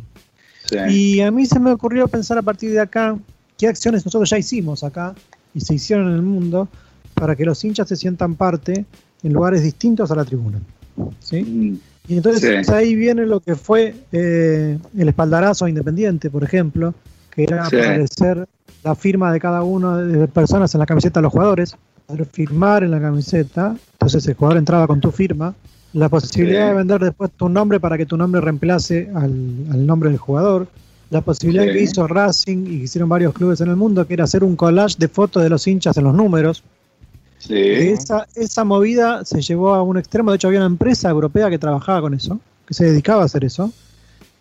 [0.65, 0.77] Sí.
[0.89, 3.17] Y a mí se me ocurrió pensar a partir de acá
[3.57, 5.15] qué acciones nosotros ya hicimos acá
[5.53, 6.67] y se hicieron en el mundo
[7.13, 8.85] para que los hinchas se sientan parte
[9.23, 10.59] en lugares distintos a la tribuna.
[11.19, 11.79] ¿sí?
[12.07, 12.73] Y entonces Sí.
[12.73, 16.93] ahí viene lo que fue eh, el espaldarazo independiente, por ejemplo,
[17.31, 18.47] que era aparecer
[18.83, 21.75] la firma de cada uno de personas en la camiseta de los jugadores,
[22.31, 25.53] firmar en la camiseta, entonces el jugador entraba con tu firma,
[25.93, 26.67] la posibilidad Sí.
[26.69, 29.31] de vender después tu nombre para que tu nombre reemplace al,
[29.71, 30.67] al nombre del jugador,
[31.09, 31.71] la posibilidad Sí.
[31.71, 34.55] que hizo Racing y que hicieron varios clubes en el mundo, que era hacer un
[34.55, 36.63] collage de fotos de los hinchas en los números,
[37.39, 37.55] Sí.
[37.55, 40.31] esa, esa movida se llevó a un extremo.
[40.31, 43.43] De hecho, había una empresa europea que trabajaba con eso, que se dedicaba a hacer
[43.45, 43.71] eso.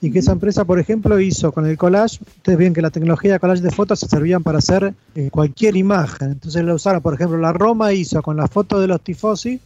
[0.00, 2.18] Y que esa empresa, por ejemplo, hizo con el collage.
[2.22, 5.76] Ustedes ven que la tecnología de collage de fotos se servían para hacer eh, cualquier
[5.76, 6.32] imagen.
[6.32, 9.58] Entonces la usaron, por ejemplo, la Roma hizo con la foto de los tifosi,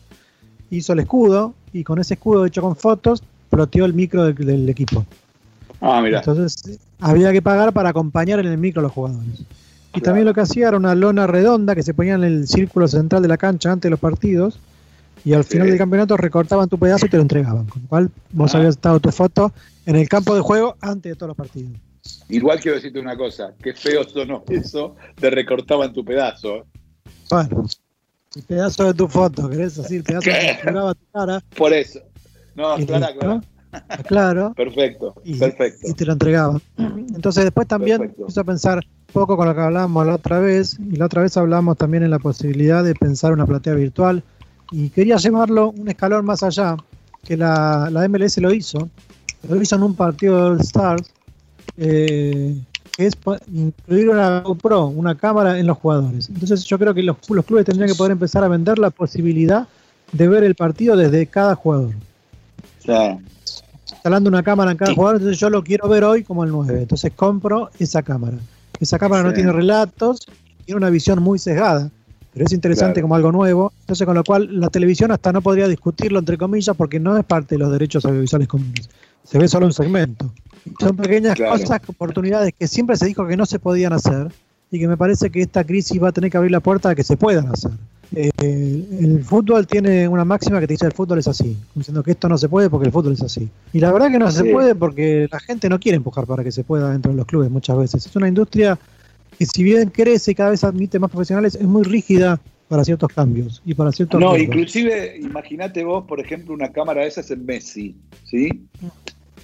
[0.71, 1.55] hizo el escudo.
[1.73, 5.05] Y con ese escudo hecho con fotos, ploteó el micro del, del equipo.
[5.81, 6.19] Ah, mira.
[6.19, 9.45] Entonces había que pagar para acompañar en el micro a los jugadores.
[9.95, 12.87] Y también lo que hacía era una lona redonda que se ponía en el círculo
[12.87, 14.61] central de la cancha antes de los partidos.
[15.25, 15.71] Y al final Sí.
[15.71, 17.67] del campeonato recortaban tu pedazo y te lo entregaban.
[17.67, 18.59] Con lo cual vos Ah.
[18.59, 19.53] habías estado tu foto
[19.87, 21.73] en el campo de juego antes de todos los partidos.
[22.29, 26.65] Igual quiero decirte una cosa, qué feo sonó eso de recortaban tu pedazo.
[27.31, 27.67] Bueno,
[28.37, 29.99] el pedazo de tu foto, ¿querés decir?
[29.99, 30.47] El pedazo que ¿Qué?
[30.55, 31.43] capturaba tu cara.
[31.57, 32.01] Por eso.
[32.55, 33.21] No, y clara, listo.
[33.21, 33.41] clara.
[34.09, 34.53] Claro.
[34.55, 35.87] Perfecto, y, perfecto.
[35.89, 36.61] y te lo entregaban.
[36.77, 38.23] Entonces después también Perfecto.
[38.23, 41.23] empiezo a pensar un poco con lo que hablábamos la otra vez, y la otra
[41.23, 44.25] vez hablamos también en la posibilidad de pensar una platea virtual,
[44.71, 46.77] y quería llevarlo un escalón más allá,
[47.25, 48.89] que la, la MLS lo hizo,
[49.49, 51.11] lo hizo en un partido de All Stars,
[51.77, 52.57] eh,
[52.97, 53.17] que es
[53.53, 56.29] incluir una GoPro, una cámara en los jugadores.
[56.29, 59.67] Entonces yo creo que los, los clubes tendrían que poder empezar a vender la posibilidad
[60.13, 61.95] de ver el partido desde cada jugador
[62.85, 62.93] Sí.
[63.93, 64.97] instalando una cámara en cada Sí.
[64.97, 66.83] jugador, entonces yo lo quiero ver hoy como el 9.
[66.83, 68.39] Entonces compro esa cámara.
[68.81, 70.27] Esa cámara no tiene relatos,
[70.65, 71.91] tiene una visión muy sesgada,
[72.33, 73.05] pero es interesante Claro.
[73.05, 73.73] como algo nuevo.
[73.81, 77.25] Entonces, con lo cual la televisión hasta no podría discutirlo, entre comillas, porque no es
[77.25, 78.89] parte de los derechos audiovisuales comunes.
[79.25, 80.33] Se ve solo un segmento.
[80.79, 81.53] Son pequeñas Claro.
[81.59, 84.29] cosas, oportunidades que siempre se dijo que no se podían hacer
[84.71, 86.95] y que me parece que esta crisis va a tener que abrir la puerta a
[86.95, 87.73] que se puedan hacer.
[88.15, 88.31] Eh,
[89.01, 92.29] el fútbol tiene una máxima que te dice el fútbol es así, diciendo que esto
[92.29, 93.49] no se puede porque el fútbol es así.
[93.73, 96.51] Y la verdad que no se puede porque la gente no quiere empujar para que
[96.53, 98.05] se pueda dentro de los clubes muchas veces.
[98.07, 98.79] Es una industria
[99.41, 102.39] que si bien crece y cada vez admite más profesionales, es muy rígida
[102.69, 104.55] para ciertos cambios y para ciertos No, riesgos.
[104.55, 108.67] inclusive, imagínate vos, por ejemplo, una cámara de esas en Messi, ¿sí?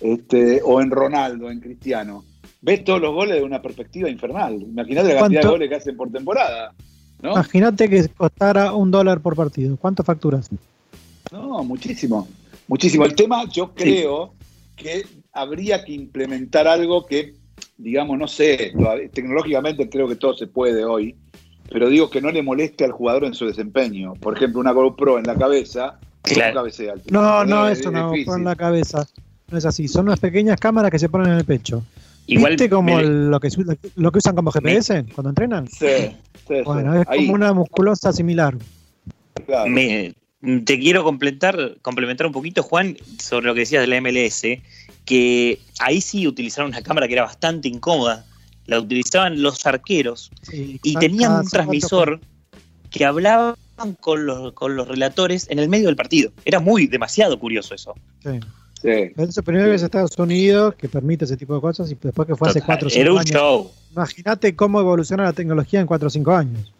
[0.02, 2.26] Este, o en Ronaldo, en Cristiano.
[2.60, 4.60] Ves todos los goles de una perspectiva infernal.
[4.60, 6.74] Imagínate la cantidad de goles que hacen por temporada.
[7.22, 7.32] ¿No?
[7.32, 9.78] Imagínate que costara un dólar por partido.
[9.78, 10.50] ¿Cuánto facturas?
[11.32, 12.28] No, muchísimo.
[12.68, 13.06] Muchísimo.
[13.06, 14.34] El tema, yo creo
[14.76, 17.34] que habría que implementar algo que,
[17.78, 18.72] digamos, no sé,
[19.12, 21.14] tecnológicamente creo que todo se puede hoy,
[21.70, 24.14] pero digo que no le moleste al jugador en su desempeño.
[24.14, 26.54] Por ejemplo, una GoPro en la cabeza, Claro.
[26.54, 28.32] no cabecea al No, no, Es- eso es no, difícil.
[28.32, 29.06] pon la cabeza.
[29.50, 29.86] No es así.
[29.86, 31.84] Son unas pequeñas cámaras que se ponen en el pecho.
[32.26, 33.48] Igual ¿Viste como me- el- lo, que,
[33.96, 35.68] lo que usan como GPS cuando entrenan?
[35.68, 36.16] Sí, sí,
[36.48, 36.54] sí.
[36.64, 38.56] Bueno, es Ahí, como una musculosa similar.
[39.46, 39.70] claro.
[39.70, 40.14] Me-
[40.64, 44.60] te quiero complementar, complementar un poquito, Juan, sobre lo que decías de la MLS,
[45.06, 48.26] que ahí sí utilizaron una cámara que era bastante incómoda.
[48.66, 52.20] La utilizaban los arqueros Sí, y tenían cada un transmisor
[52.90, 53.54] que hablaban
[54.00, 56.32] con los, con los relatores en el medio del partido.
[56.44, 57.94] Era muy demasiado curioso eso.
[58.22, 58.40] Sí.
[58.82, 58.90] Sí.
[59.16, 62.48] Eso primero es Estados Unidos, que permite ese tipo de cosas, y después que fue
[62.50, 63.30] hace Total, 4 o 5 era un años.
[63.30, 63.70] show.
[63.92, 66.72] Imagínate cómo evoluciona la tecnología en 4 o 5 años.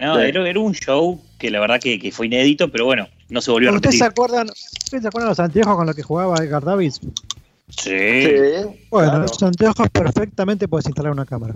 [0.00, 0.22] No, Sí.
[0.22, 3.50] era, era un show que la verdad que, que fue inédito, pero bueno, no se
[3.52, 3.98] volvió a ¿Ustedes repetir.
[4.00, 7.00] se acuerdan, ¿ustedes se acuerdan los anteojos con los que jugaba Edgar Davis?
[7.68, 7.90] Sí.
[7.90, 9.24] Sí, Bueno, claro.
[9.24, 11.54] esos anteojos perfectamente puedes instalar una cámara.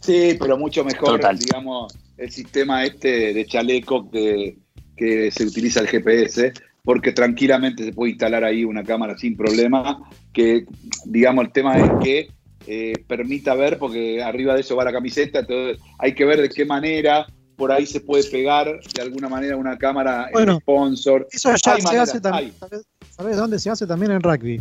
[0.00, 1.38] Sí, pero mucho mejor, Total.
[1.38, 4.56] digamos, el sistema este de chaleco que,
[4.96, 6.52] que se utiliza el GPS,
[6.84, 10.02] porque tranquilamente se puede instalar ahí una cámara sin problema,
[10.32, 10.64] que,
[11.04, 12.28] digamos, el tema es que
[12.66, 16.48] eh, permita ver, porque arriba de eso va la camiseta, entonces hay que ver de
[16.48, 17.26] qué manera
[17.60, 21.28] por ahí se puede pegar de alguna manera una cámara en Bueno, sponsor.
[21.30, 22.54] Eso ya Hay se hace también.
[22.62, 22.82] hay.
[23.10, 23.86] ¿sabes, dónde se hace?
[23.86, 24.58] También en rugby.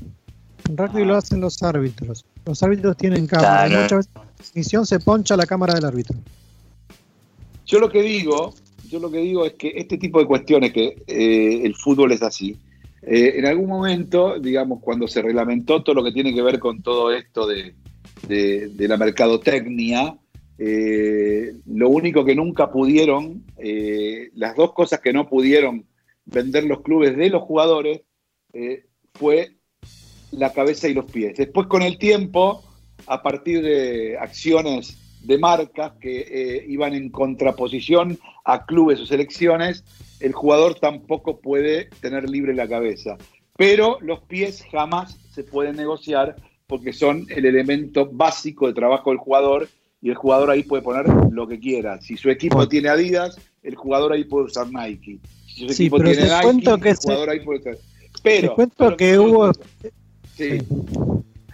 [0.67, 1.05] En rugby Ah.
[1.05, 2.25] lo hacen los árbitros.
[2.45, 3.67] Los árbitros tienen cámara.
[3.67, 3.83] y Claro.
[3.83, 6.17] Muchas veces en la transmisión se poncha la cámara del árbitro.
[7.65, 8.53] Yo lo que digo,
[8.89, 12.21] yo lo que digo es que este tipo de cuestiones que eh, el fútbol es
[12.21, 12.57] así.
[13.01, 16.81] eh, en algún momento, digamos, cuando se reglamentó todo lo que tiene que ver con
[16.83, 17.73] todo esto de,
[18.27, 20.17] de- de la mercadotecnia,
[20.61, 25.85] eh, lo único que nunca pudieron, eh, las dos cosas que no pudieron
[26.25, 28.01] vender los clubes de los jugadores,
[28.51, 28.83] eh,
[29.13, 29.55] fue
[30.31, 31.37] la cabeza y los pies.
[31.37, 32.61] Después con el tiempo,
[33.07, 39.85] a partir de acciones de marcas que iban en contraposición a clubes o selecciones,
[40.19, 43.17] el jugador tampoco puede tener libre la cabeza.
[43.57, 46.35] Pero los pies jamás se pueden negociar
[46.67, 49.67] porque son el elemento básico de trabajo del jugador
[50.01, 51.99] y el jugador ahí puede poner lo que quiera.
[52.01, 52.69] Si su equipo Bueno.
[52.69, 55.19] tiene Adidas, el jugador ahí puede usar Nike.
[55.47, 57.77] Si su Sí, equipo pero tiene Nike, el se- jugador ahí puede usar.
[58.23, 59.51] Pero, te cuento que hubo,
[60.35, 60.59] Sí.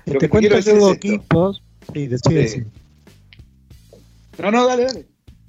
[0.06, 1.64] Lo te que cuento que hubo equipos.
[1.94, 2.64] Sí, decí.
[4.42, 5.06] No, no, dale, dale.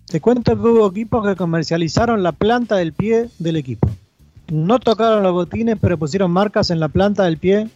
[0.07, 3.88] Te cuento que hubo equipos que comercializaron la planta del pie del equipo.
[4.51, 7.68] No tocaron los botines, pero pusieron marcas en la planta del pie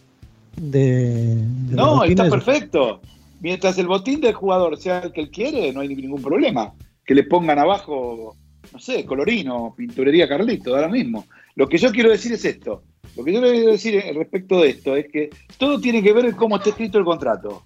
[0.55, 3.01] de, de No, está perfecto.
[3.41, 6.73] Mientras el botín del jugador sea el que él quiere, no hay ningún problema.
[7.03, 8.37] Que le pongan abajo,
[8.71, 11.25] no sé, colorino, pinturería Carlito, ahora mismo.
[11.55, 12.83] Lo que yo quiero decir es esto.
[13.17, 16.35] Lo que yo quiero decir respecto de esto es que todo tiene que ver en
[16.35, 17.63] cómo está escrito el contrato.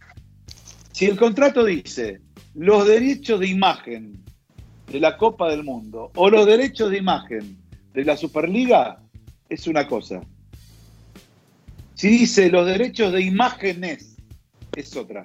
[0.94, 2.22] Si el contrato dice
[2.54, 4.24] los derechos de imagen
[4.90, 7.58] de la Copa del Mundo o los derechos de imagen
[7.94, 9.02] de la Superliga,
[9.50, 10.22] es una cosa.
[11.96, 14.16] Si dice los derechos de imágenes,
[14.74, 15.24] es otra.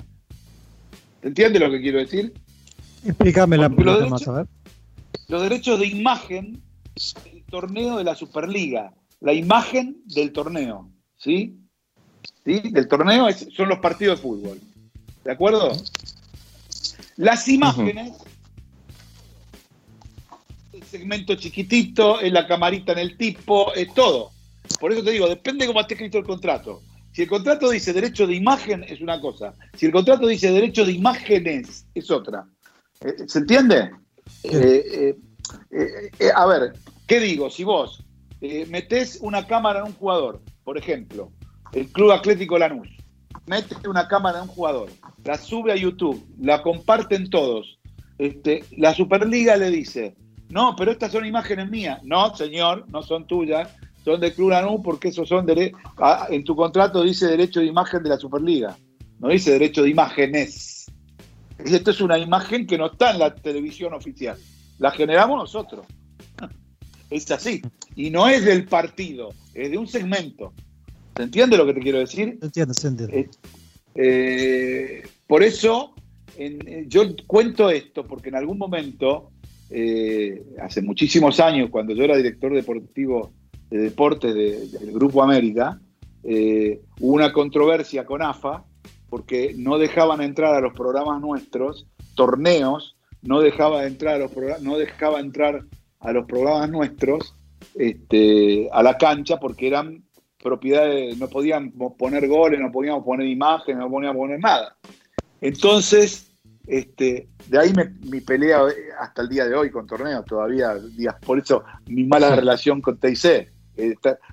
[1.21, 2.33] ¿Te entiendes lo que quiero decir?
[3.05, 4.47] Explícamela un Porque los poquito más, derechos- a ver.
[5.29, 6.63] Los derechos de imagen
[7.25, 8.93] del torneo de la Superliga.
[9.23, 11.59] la imagen del torneo, ¿sí?
[12.43, 12.59] ¿Sí?
[12.71, 14.59] Del torneo es- son los partidos de fútbol.
[15.23, 15.73] ¿De acuerdo?
[17.17, 18.13] Las imágenes,
[20.73, 24.31] el segmento chiquitito, es la camarita en el tipo, es todo.
[24.81, 26.81] Por eso te digo, depende cómo esté escrito el contrato.
[27.21, 29.55] Si el contrato dice derecho de imagen, es una cosa.
[29.77, 32.47] Si el contrato dice derecho de imágenes, es otra.
[33.03, 33.91] Eh, ¿Se entiende?
[34.43, 35.15] Eh,
[35.71, 36.73] eh, a ver,
[37.07, 37.51] ¿qué digo?
[37.51, 38.03] Si vos
[38.41, 41.31] eh, metés una cámara en un jugador, por ejemplo,
[41.75, 42.89] el Club Atlético Lanús,
[43.45, 44.89] mete una cámara en un jugador,
[45.23, 47.79] la sube a YouTube, la comparten todos,
[48.17, 50.17] este, la Superliga le dice,
[50.49, 52.01] no, pero estas son imágenes mías.
[52.03, 53.69] No, señor, no son tuyas,
[54.05, 57.67] son del Club Lanús porque esos son dere- ah, en tu contrato dice derecho de
[57.67, 58.77] imagen de la Superliga,
[59.19, 60.87] no dice derecho de imágenes.
[61.59, 64.39] Esto es una imagen que no está en la televisión oficial,
[64.79, 65.87] la generamos nosotros.
[67.11, 67.61] Es así.
[67.97, 70.53] Y no es del partido, es de un segmento.
[71.17, 72.37] ¿Se entiende lo que te quiero decir?
[72.39, 73.19] Se entiende, se entiende.
[73.21, 73.29] Eh,
[73.97, 75.93] eh, por eso
[76.39, 79.33] en- eh, yo cuento esto, porque en algún momento,
[79.71, 83.33] eh, hace muchísimos años, cuando yo era director deportivo
[83.71, 85.81] de deportes de- del Grupo América,
[86.25, 88.65] eh, hubo una controversia con AFA,
[89.09, 94.63] porque no dejaban entrar a los programas nuestros, torneos, no dejaba entrar a los programas,
[94.63, 95.63] no dejaba entrar
[96.01, 97.35] a los programas nuestros
[97.75, 100.03] este, a la cancha porque eran
[100.43, 104.77] propiedades, no podíamos poner goles, no podíamos poner imágenes, no podíamos poner nada.
[105.41, 106.33] Entonces,
[106.67, 110.75] este, de ahí me- mi pelea eh, hasta el día de hoy con torneos, todavía
[110.75, 113.51] días, por eso mi mala relación con TIC,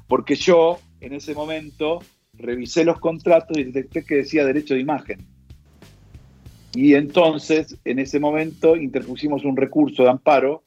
[0.08, 2.00] porque yo en ese momento
[2.34, 5.26] revisé los contratos y detecté que decía derecho de imagen.
[6.74, 10.64] Y entonces, en ese momento, interpusimos un recurso de amparo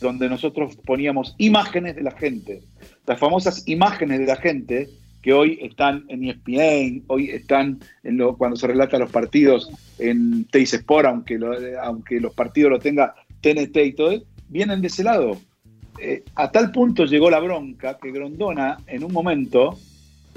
[0.00, 2.62] donde nosotros poníamos imágenes de la gente,
[3.06, 4.88] las famosas imágenes de la gente
[5.22, 10.44] que hoy están en ESPN, hoy están en lo, cuando se relata los partidos en
[10.44, 15.02] Teis Sport, aunque, lo- aunque los partidos lo tenga TNT y todo, vienen de ese
[15.02, 15.40] lado.
[16.00, 19.78] Eh, a tal punto llegó la bronca que Grondona en un momento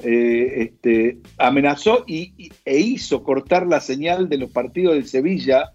[0.02, 5.74] eh, este, amenazó y, y- e hizo cortar la señal de los partidos del Sevilla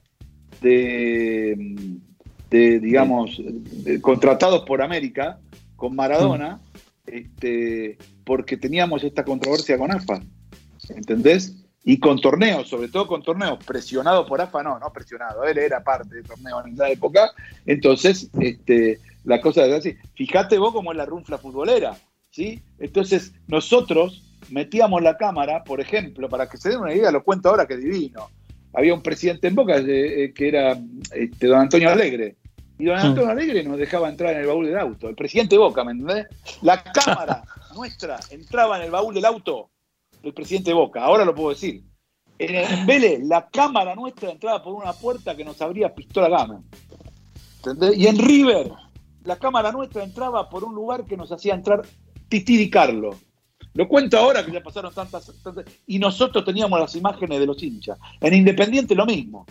[0.62, 1.76] de,
[2.51, 3.41] de, digamos,
[3.85, 5.39] de- contratados por América
[5.76, 6.61] con Maradona,
[7.07, 10.22] este, porque teníamos esta controversia con AFA,
[10.91, 11.57] ¿entendés?
[11.87, 15.85] Y con torneos, sobre todo con torneos, presionado por AFA, no, no presionado, él era
[15.85, 17.30] parte del torneo en esa época,
[17.66, 19.96] entonces este, la cosa es así.
[20.14, 21.96] Fíjate vos cómo es la runfla futbolera,
[22.30, 22.62] ¿sí?
[22.78, 27.48] Entonces nosotros metíamos la cámara, por ejemplo, para que se den una idea, lo cuento
[27.48, 28.28] ahora que divino.
[28.72, 30.78] Había un presidente en Boca eh, eh, que era
[31.12, 32.36] este, don Antonio Alegre.
[32.78, 35.08] Y don Antonio Alegre nos dejaba entrar en el baúl del auto.
[35.08, 36.26] El presidente de Boca, ¿me entendés?
[36.60, 37.44] La cámara
[37.74, 39.70] nuestra entraba en el baúl del auto
[40.22, 41.02] del presidente de Boca.
[41.02, 41.82] Ahora lo puedo decir.
[42.36, 46.60] En, en Vélez, la cámara nuestra entraba por una puerta que nos abría pistola gama.
[47.58, 47.96] ¿Entendés?
[47.96, 48.72] Y en River,
[49.24, 51.82] la cámara nuestra entraba por un lugar que nos hacía entrar
[52.28, 53.14] Titi Di Carlo.
[53.74, 57.60] Lo cuento ahora que ya pasaron tantas, tantas- Y nosotros teníamos las imágenes de los
[57.62, 57.98] hinchas.
[58.20, 59.46] En Independiente lo mismo.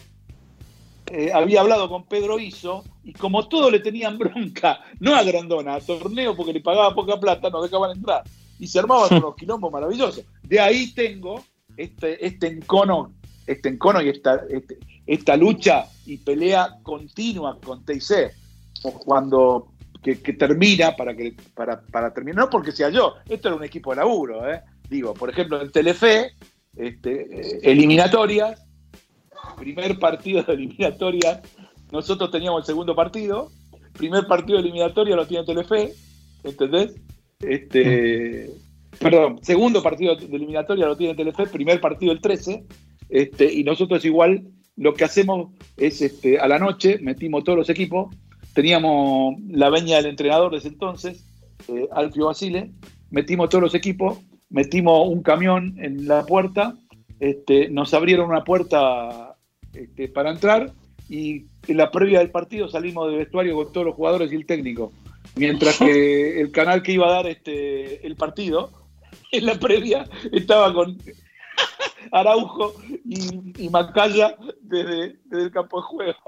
[1.07, 5.75] Eh, había hablado con Pedro Iso y como todos le tenían bronca, no a Grandona,
[5.75, 8.23] a Torneo porque le pagaba poca plata, no dejaban entrar.
[8.59, 10.23] Y se armaban unos quilombos maravillosos.
[10.43, 11.43] De ahí tengo
[11.75, 13.13] este, este encono,
[13.45, 18.31] este encono y esta, este- esta lucha y pelea continua con TIC.
[18.81, 23.57] Cuando que, que termina para que para, para terminar, no porque sea yo, esto era
[23.57, 24.61] un equipo de laburo, ¿eh?
[24.89, 26.33] digo, por ejemplo, en Telefe,
[26.75, 28.65] este, eh, eliminatorias,
[29.57, 31.41] primer partido de eliminatorias,
[31.91, 33.49] nosotros teníamos el segundo partido,
[33.93, 35.93] primer partido de eliminatoria lo tiene Telefe,
[36.43, 36.95] ¿entendés?
[37.39, 38.49] Este,
[38.99, 42.65] perdón, segundo partido de eliminatoria lo tiene Telefe, primer partido el 13,
[43.09, 47.69] este, y nosotros igual lo que hacemos es este, a la noche, metimos todos los
[47.69, 48.13] equipos,
[48.53, 51.25] teníamos la veña del entrenador de ese entonces,
[51.67, 52.71] eh, Alfio Basile,
[53.09, 56.75] metimos todos los equipos, metimos un camión en la puerta,
[57.19, 59.35] este, nos abrieron una puerta
[59.73, 60.71] este, para entrar
[61.09, 64.45] y en la previa del partido salimos del vestuario con todos los jugadores y el
[64.45, 64.91] técnico.
[65.35, 68.71] Mientras que el canal que iba a dar este, el partido,
[69.31, 70.97] en la previa, estaba con
[72.11, 72.73] Araujo
[73.05, 76.19] y, y Macaya desde, desde el campo de juego.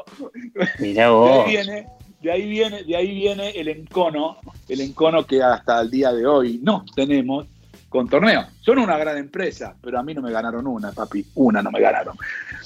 [0.80, 1.46] Mirá vos.
[1.48, 1.88] viene,
[2.26, 6.26] de ahí viene, de ahí viene el encono, el encono que hasta el día de
[6.26, 7.46] hoy no tenemos
[7.88, 8.48] con torneos.
[8.62, 11.80] Son una gran empresa, pero a mí no me ganaron una, papi, una no me
[11.80, 12.18] ganaron.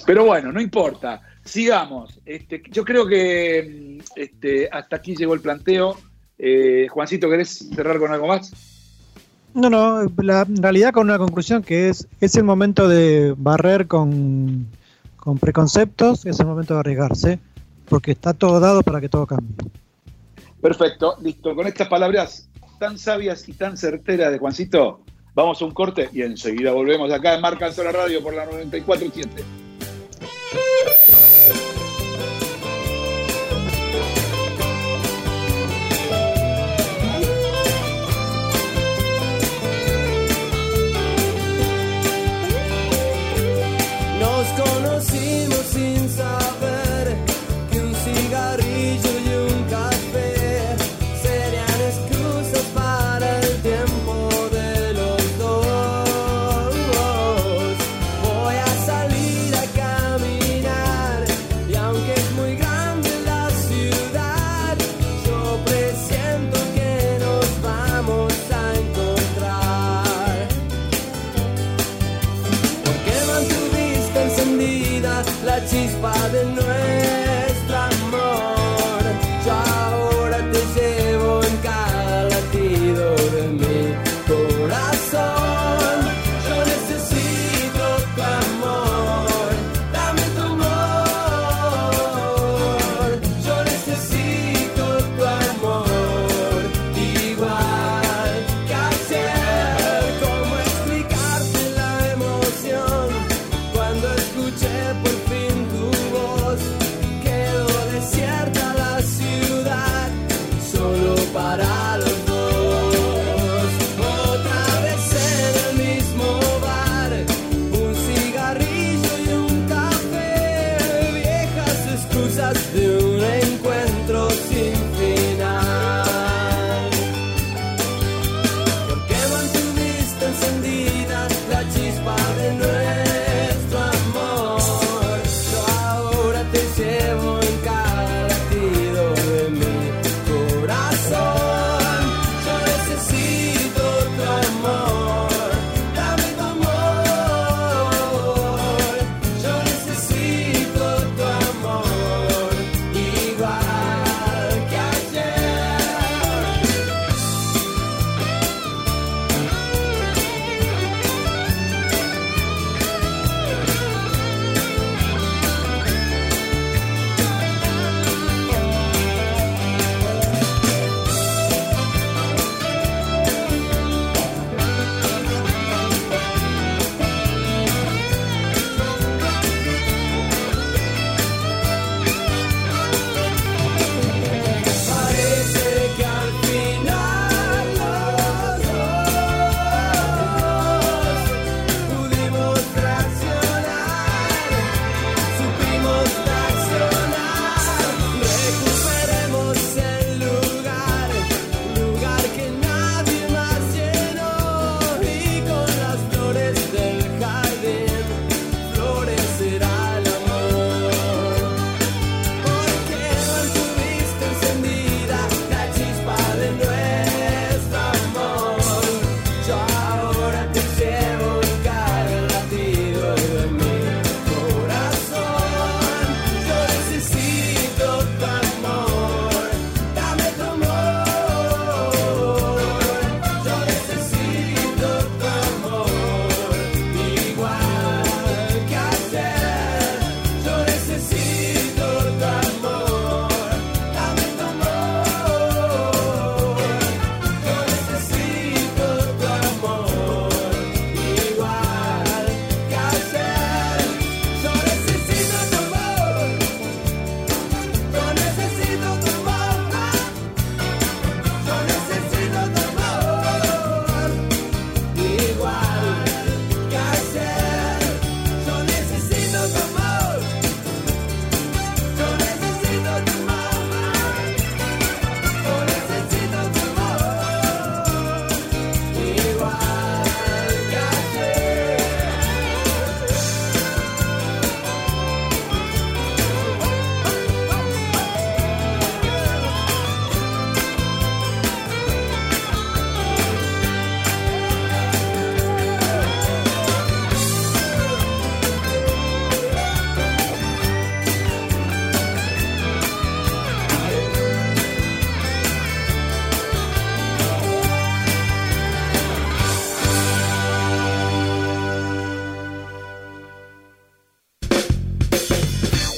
[0.05, 1.21] Pero bueno, no importa.
[1.43, 2.21] Sigamos.
[2.25, 5.97] Este, yo creo que mm, este, hasta aquí llegó el planteo.
[6.37, 8.53] Eh, Juancito, ¿querés cerrar con algo más?
[9.53, 14.67] No, no, la, realidad con una conclusión que es, es el momento de barrer con,
[15.17, 17.39] con preconceptos, es el momento de arriesgarse
[17.89, 19.55] porque está todo dado para que todo cambie.
[20.61, 21.55] Perfecto, listo.
[21.55, 25.01] Con estas palabras tan sabias y tan certeras de Juancito,
[25.33, 29.43] vamos a un corte y enseguida volvemos acá en Marca la Radio por la 947.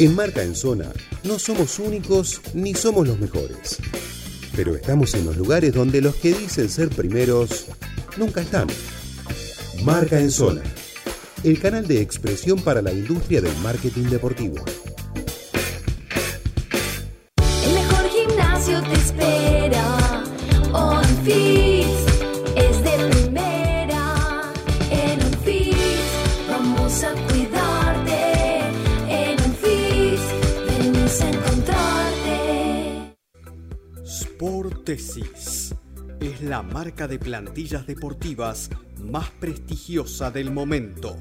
[0.09, 0.91] Marca en Zona
[1.23, 3.77] no somos únicos ni somos los mejores.
[4.55, 7.67] Pero estamos en los lugares donde los que dicen ser primeros
[8.17, 8.67] nunca están.
[9.83, 10.63] Marca en Zona,
[11.43, 14.55] el canal de expresión para la industria del marketing deportivo.
[34.97, 35.73] Sportesis
[36.19, 38.69] es la marca de plantillas deportivas
[38.99, 41.15] más prestigiosa del momento,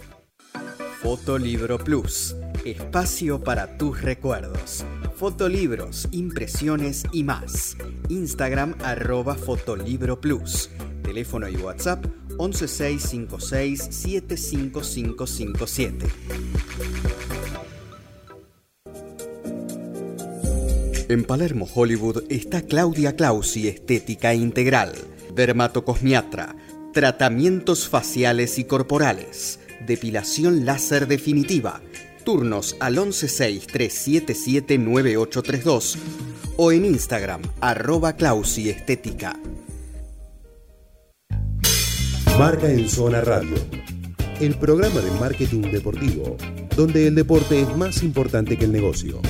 [1.01, 4.85] Fotolibro Plus, espacio para tus recuerdos.
[5.15, 7.75] Fotolibros, impresiones y más.
[8.09, 10.69] Instagram arroba Fotolibro Plus.
[11.01, 12.05] Teléfono y WhatsApp
[12.37, 16.05] 11656 75557.
[21.09, 24.93] En Palermo, Hollywood, está Claudia Clausi Estética Integral,
[25.33, 26.55] Dermatocosmiatra,
[26.93, 31.81] tratamientos faciales y corporales, depilación láser definitiva,
[32.23, 35.97] turnos al 116-377-9832
[36.57, 39.37] o en Instagram, arroba Clausi Estética.
[42.37, 43.55] Marca en Zona Radio,
[44.39, 46.37] el programa de marketing deportivo,
[46.75, 49.21] donde el deporte es más importante que el negocio.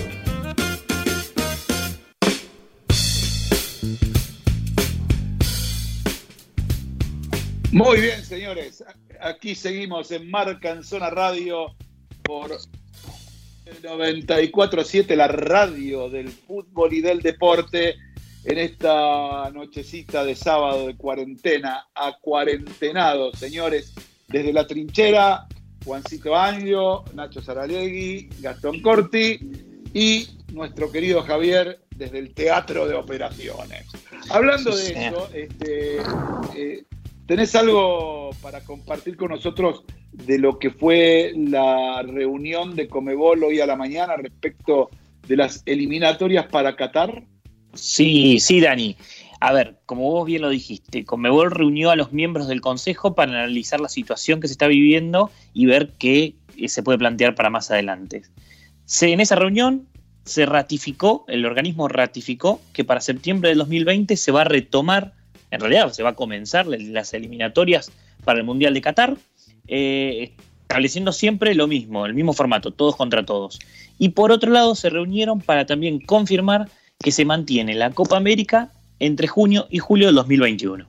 [7.71, 8.83] Muy bien, señores.
[9.21, 11.73] Aquí seguimos en Marca en Zona Radio
[12.21, 17.95] por el 94.7, la radio del fútbol y del deporte,
[18.43, 23.93] en esta nochecita de sábado de cuarentena, a cuarentenado, señores,
[24.27, 25.47] desde la trinchera,
[25.85, 29.39] Juancito Año, Nacho Saralegui, Gastón Corti
[29.93, 33.85] y nuestro querido Javier desde el Teatro de Operaciones.
[34.29, 35.97] Hablando de eso, este,
[36.55, 36.83] eh,
[37.31, 43.61] ¿tenés algo para compartir con nosotros de lo que fue la reunión de Comebol hoy
[43.61, 44.89] a la mañana respecto
[45.29, 47.23] de las eliminatorias para Qatar?
[47.73, 48.97] Sí, sí, Dani.
[49.39, 53.31] A ver, como vos bien lo dijiste, Conmebol reunió a los miembros del Consejo para
[53.31, 57.49] analizar la situación que se está viviendo y ver qué eh, se puede plantear para
[57.49, 58.23] más adelante.
[59.03, 59.87] En esa reunión
[60.25, 65.13] se ratificó, el organismo ratificó que para septiembre del 2020 se va a retomar,
[65.51, 67.91] en realidad se va a comenzar las eliminatorias
[68.23, 69.17] para el Mundial de Qatar,
[69.67, 73.59] eh, estableciendo siempre lo mismo, el mismo formato, todos contra todos.
[73.99, 78.71] Y por otro lado se reunieron para también confirmar que se mantiene la Copa América
[78.99, 80.87] entre junio y julio del 2021.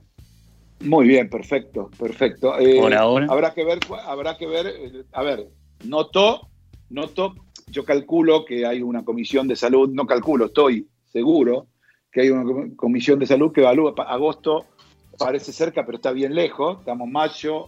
[0.79, 2.57] Muy bien, perfecto, perfecto.
[2.59, 3.27] Eh, Por ahora.
[3.29, 5.47] Habrá que ver, habrá que ver, eh, a ver,
[5.85, 6.49] noto,
[6.89, 7.35] noto,
[7.67, 11.67] yo calculo que hay una comisión de salud, no calculo, estoy seguro
[12.13, 14.65] que hay una com- comisión de salud que evalúa, agosto
[15.17, 17.67] parece cerca, pero está bien lejos, estamos mayo,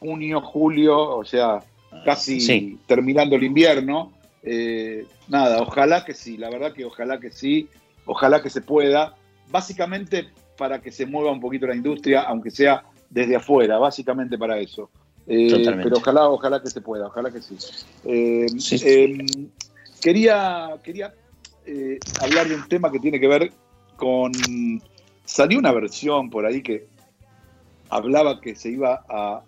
[0.00, 1.62] junio, julio, o sea,
[2.04, 2.78] casi Sí.
[2.86, 4.12] terminando el invierno.
[4.42, 7.68] Eh, nada, ojalá que sí, la verdad que ojalá que sí,
[8.06, 9.14] ojalá que se pueda,
[9.50, 10.26] básicamente
[10.56, 14.90] para que se mueva un poquito la industria, aunque sea desde afuera, básicamente para eso.
[15.26, 17.56] Eh, pero ojalá, ojalá que se pueda, ojalá que sí.
[18.04, 18.76] Eh, Sí.
[18.84, 19.18] eh,
[20.00, 21.14] quería quería
[22.20, 23.52] hablar de un tema que tiene que ver
[23.96, 24.32] con...
[25.24, 26.86] Salió una versión por ahí que
[27.88, 29.42] hablaba que se iba a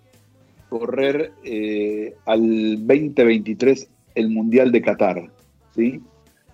[0.69, 5.31] correr eh, al 2023 el Mundial de Qatar,
[5.75, 6.01] ¿sí?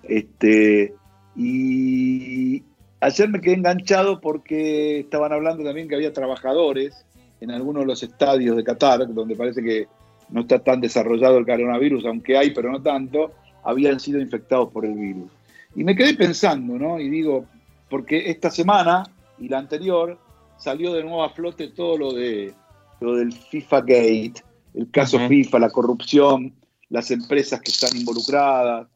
[0.03, 0.95] Este,
[1.36, 2.62] y
[3.01, 7.05] ayer me quedé enganchado porque estaban hablando también que había trabajadores
[7.41, 9.86] en algunos de los estadios de Qatar, donde parece que
[10.30, 13.32] no está tan desarrollado el coronavirus, aunque hay, pero no tanto,
[13.64, 15.30] habían sido infectados por el virus.
[15.74, 17.01] Y me quedé pensando, ¿no?
[17.01, 17.47] Y digo,
[17.91, 19.03] porque esta semana
[19.38, 20.18] y la anterior
[20.57, 22.55] salió de nuevo a flote todo lo de
[23.01, 24.34] lo del FIFA Gate,
[24.74, 25.18] el caso.
[25.28, 26.53] FIFA, la corrupción,
[26.91, 28.86] las empresas que están involucradas,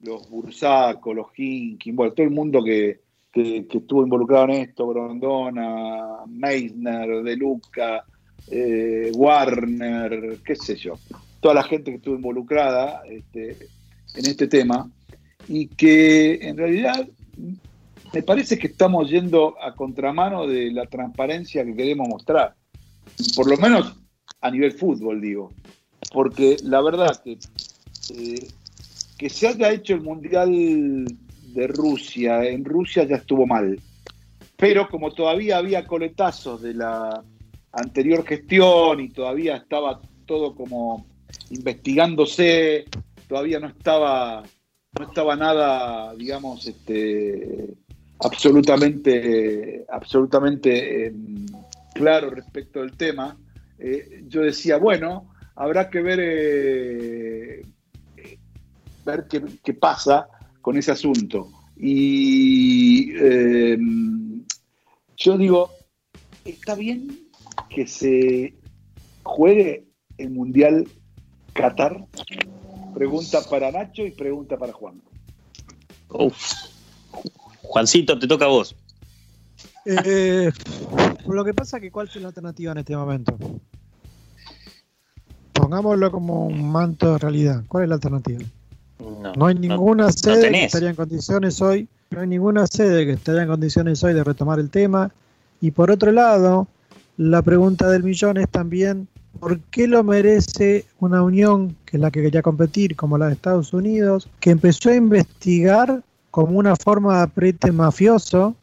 [0.00, 3.00] los Bursaco, los Hinkin, bueno, todo el mundo que,
[3.32, 8.04] que- que estuvo involucrado en esto, Grondona, Meissner, De Luca,
[8.50, 10.98] eh, Warner, qué sé yo,
[11.40, 13.50] toda la gente que estuvo involucrada este,
[14.16, 14.90] en este tema,
[15.46, 17.08] y que en realidad
[18.12, 22.54] me parece que estamos yendo a contramano de la transparencia que queremos mostrar.
[23.34, 23.96] Por lo menos
[24.40, 25.52] a nivel fútbol, digo.
[26.12, 27.38] Porque la verdad que,
[28.14, 28.48] eh,
[29.16, 31.04] que se haya hecho el Mundial
[31.54, 33.80] de Rusia, en Rusia ya estuvo mal.
[34.56, 37.22] Pero como todavía había coletazos de la
[37.72, 41.06] anterior gestión y todavía estaba todo como
[41.50, 42.84] investigándose,
[43.28, 44.42] todavía no estaba,
[44.98, 47.74] no estaba nada, digamos, este,
[48.22, 51.14] absolutamente, absolutamente eh,
[51.94, 53.36] claro respecto del tema.
[53.78, 57.66] Eh, yo decía, bueno, habrá que ver, eh,
[59.04, 60.28] ver qué, qué pasa
[60.60, 61.50] con ese asunto.
[61.76, 63.76] Y eh,
[65.16, 65.70] yo digo,
[66.44, 67.28] está bien
[67.68, 68.54] que se
[69.24, 69.86] juegue
[70.18, 70.88] el Mundial
[71.52, 72.06] Qatar.
[72.94, 75.02] Pregunta para Nacho y pregunta para Juan.
[76.10, 76.71] Uf.
[77.72, 78.76] Juancito, te toca a vos.
[79.86, 80.52] Eh,
[81.26, 83.34] lo que pasa es que cuál es la alternativa en este momento.
[85.54, 87.64] Pongámoslo como un manto de realidad.
[87.68, 88.42] ¿Cuál es la alternativa?
[89.00, 90.64] No, No hay ninguna no sede que tenés.
[90.66, 94.58] estaría en condiciones hoy, no hay ninguna sede que estaría en condiciones hoy de retomar
[94.58, 95.10] el tema.
[95.62, 96.68] Y por otro lado,
[97.16, 99.08] la pregunta del millón es también,
[99.40, 103.32] ¿por qué lo merece una unión que es la que quería competir, como la de
[103.32, 106.02] Estados Unidos, que empezó a investigar
[106.32, 108.56] como una forma de apriete mafioso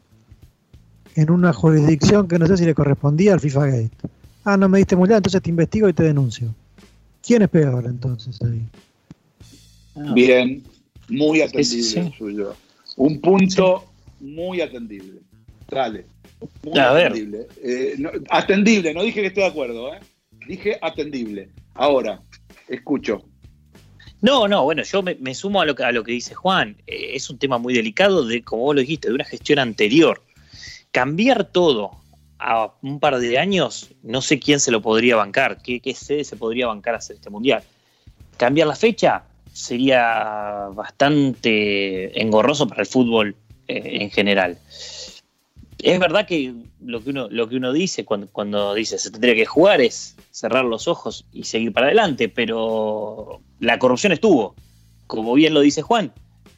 [1.14, 3.90] en una jurisdicción que no sé si le correspondía al FIFA Gate?
[4.44, 6.52] Ah, no me diste mundial, entonces te investigo y te denuncio.
[7.22, 8.60] ¿Quién es peor entonces ahí?
[10.14, 10.64] Bien,
[11.08, 11.98] muy atendible Sí, sí, sí.
[12.00, 12.56] el suyo.
[12.96, 13.84] Un punto
[14.18, 15.20] muy atendible.
[15.70, 16.06] Dale.
[16.64, 17.06] Muy A ver.
[17.12, 17.46] atendible.
[17.62, 20.00] Eh, no- atendible, no dije que estoy de acuerdo, ¿eh?
[20.48, 21.48] Dije atendible.
[21.74, 22.20] Ahora,
[22.68, 23.22] escucho.
[24.22, 26.76] No, no, bueno, yo me, sumo a lo, que- a lo que dice Juan.
[26.86, 30.22] Eh, es un tema muy delicado, de, como vos lo dijiste, de una gestión anterior.
[30.90, 31.92] Cambiar todo
[32.38, 36.24] a un par de años, no sé quién se lo podría bancar, qué, qué sede
[36.24, 37.62] se podría bancar hacer este mundial.
[38.36, 43.36] Cambiar la fecha sería bastante engorroso para el fútbol
[43.68, 44.58] eh, en general.
[45.82, 49.34] Es verdad que lo que uno, lo que uno dice cuando, cuando dice se tendría
[49.34, 54.54] que jugar es cerrar los ojos y seguir para adelante, pero la corrupción estuvo.
[55.06, 56.12] Como bien lo dice Juan,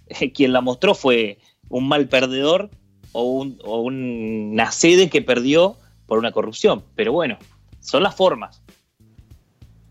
[0.35, 2.71] quien la mostró fue un mal perdedor
[3.13, 6.83] o, un- o una sede que perdió por una corrupción.
[6.97, 7.39] Pero bueno,
[7.81, 8.63] son las formas.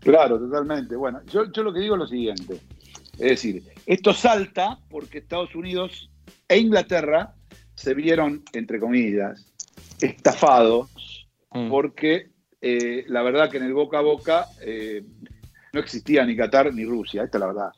[0.00, 0.96] Claro, totalmente.
[0.96, 2.54] Bueno, yo, yo lo que digo es lo siguiente.
[3.14, 6.10] Es decir, esto salta porque Estados Unidos
[6.48, 7.34] e Inglaterra
[7.82, 9.44] se vieron, entre comillas,
[10.00, 10.88] estafados
[11.54, 11.68] Mm.
[11.68, 12.28] porque
[12.62, 15.02] eh, la verdad que en el boca a boca eh,
[15.74, 17.70] no existía ni Qatar ni Rusia, esta es la verdad.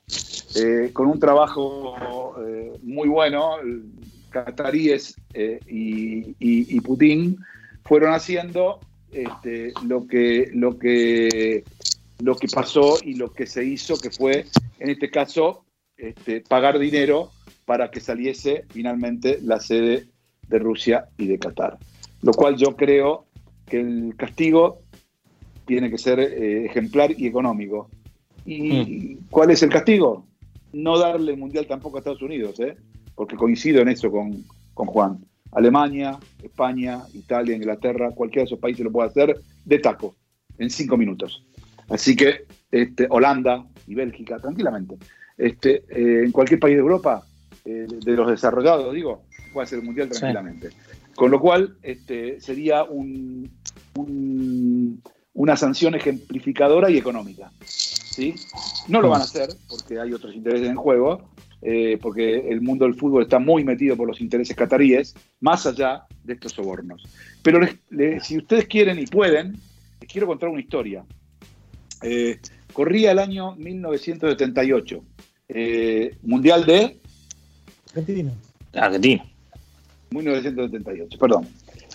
[0.54, 2.36] Eh, con un trabajo
[2.82, 3.56] muy bueno,
[5.66, 7.36] y, y- y Putin
[7.84, 8.78] fueron haciendo
[9.10, 11.64] este, lo, que, lo, que,
[12.20, 14.44] lo que pasó y lo que se hizo, que fue,
[14.78, 15.64] en este caso,
[15.96, 17.30] este, pagar dinero
[17.64, 20.08] para que saliese finalmente la sede
[20.48, 21.78] de Rusia y de Qatar.
[22.22, 23.26] Lo cual yo creo
[23.66, 24.80] que el castigo
[25.66, 27.88] tiene que ser eh, ejemplar y económico.
[28.46, 30.26] ¿Y cuál es el castigo?
[30.72, 32.76] No darle el mundial tampoco a Estados Unidos, ¿eh?
[33.14, 34.44] porque coincido en eso con,
[34.74, 35.24] con Juan.
[35.52, 40.16] Alemania, España, Italia, Inglaterra, cualquiera de esos países lo puede hacer de taco,
[40.58, 41.44] en cinco minutos.
[41.88, 44.96] Así que este, Holanda y Bélgica, tranquilamente.
[45.38, 47.24] Este, eh, en cualquier país de Europa,
[47.64, 50.18] eh, de los desarrollados, digo, puede hacer el mundial Sí.
[50.20, 50.70] tranquilamente.
[51.14, 53.48] Con lo cual, este, sería un,
[53.96, 55.00] un-
[55.34, 57.50] una sanción ejemplificadora y económica.
[57.64, 58.34] ¿sí?
[58.88, 61.30] No lo van a hacer porque hay otros intereses en juego,
[61.62, 66.04] eh, porque el mundo del fútbol está muy metido por los intereses cataríes, más allá
[66.22, 67.02] de estos sobornos.
[67.42, 69.56] Pero les- les- si ustedes quieren y pueden,
[70.00, 71.04] les quiero contar una historia.
[72.02, 72.38] Eh,
[72.72, 75.02] corría el año 1978,
[75.48, 77.00] eh, Mundial de
[77.96, 78.32] Argentina.
[78.74, 79.24] Argentina.
[80.10, 81.46] 1978, perdón.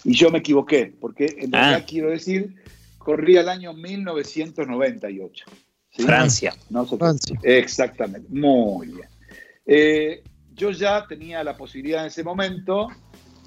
[0.03, 1.59] Y yo me equivoqué, porque en Ah.
[1.69, 2.55] realidad quiero decir,
[2.97, 5.45] corría el año 1998.
[5.91, 6.03] ¿sí?
[6.03, 6.53] Francia.
[6.69, 7.39] No sé- Francia.
[7.43, 9.07] Exactamente, muy bien.
[9.65, 10.23] Eh,
[10.53, 12.87] yo ya tenía la posibilidad en ese momento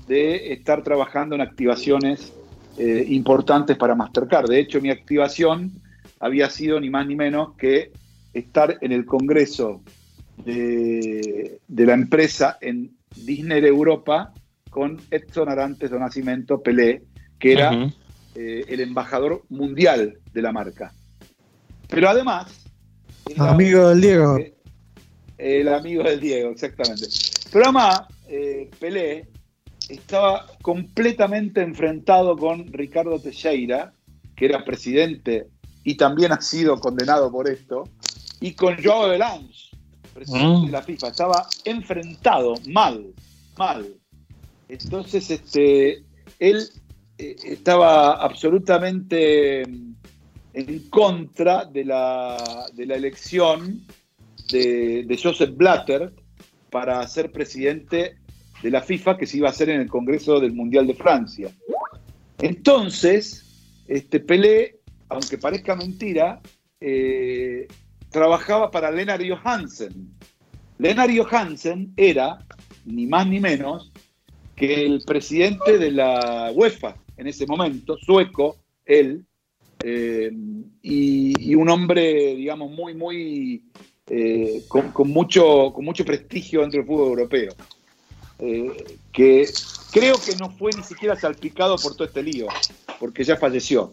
[0.09, 2.32] de estar trabajando en activaciones
[2.78, 4.48] eh, importantes para Mastercard.
[4.48, 5.70] De hecho, mi activación
[6.18, 7.92] había sido ni más ni menos que
[8.32, 9.82] estar en el Congreso
[10.39, 14.33] de, de la empresa en Disney Europa
[14.70, 17.03] con Edson Arantes do Nascimento Pelé,
[17.39, 17.91] que era
[18.35, 20.93] eh, el embajador mundial de la marca.
[21.89, 22.47] Pero además...
[23.28, 24.39] era- Amigo del Diego.
[24.39, 24.55] eh,
[25.39, 27.07] el amigo del Diego, exactamente.
[27.53, 29.28] Pero además, eh, Pelé
[29.89, 33.93] estaba completamente enfrentado con Ricardo Teixeira,
[34.35, 35.49] que era presidente
[35.85, 37.85] y también ha sido condenado por esto,
[38.41, 39.72] y con Joao Belange,
[40.12, 40.66] presidente Mm.
[40.66, 41.08] de la FIFA.
[41.08, 43.06] Estaba enfrentado mal,
[43.56, 43.86] mal.
[44.68, 46.02] Entonces, este,
[46.38, 46.68] él
[47.18, 49.92] eh, estaba absolutamente mm,
[50.54, 53.82] en contra de la, de la elección
[54.50, 56.12] de, de Joseph Blatter
[56.70, 58.16] para ser presidente
[58.62, 61.50] de la FIFA que se iba a hacer en el Congreso del Mundial de Francia.
[62.38, 63.44] Entonces,
[63.86, 66.40] este, Pelé, aunque parezca mentira,
[66.80, 67.66] eh,
[68.12, 70.14] trabajaba para Lennart Johansen.
[70.78, 72.38] Lennart Johansen era,
[72.84, 73.90] ni más ni menos,
[74.54, 79.24] que el presidente de la UEFA en ese momento, sueco, él,
[79.84, 80.30] eh,
[80.82, 83.64] y, un hombre, digamos, muy, muy,
[84.08, 87.52] eh, con, con mucho, con mucho prestigio dentro del fútbol europeo.
[88.38, 89.46] Eh, que
[89.92, 92.48] creo que no fue ni siquiera salpicado por todo este lío,
[92.98, 93.92] porque ya falleció.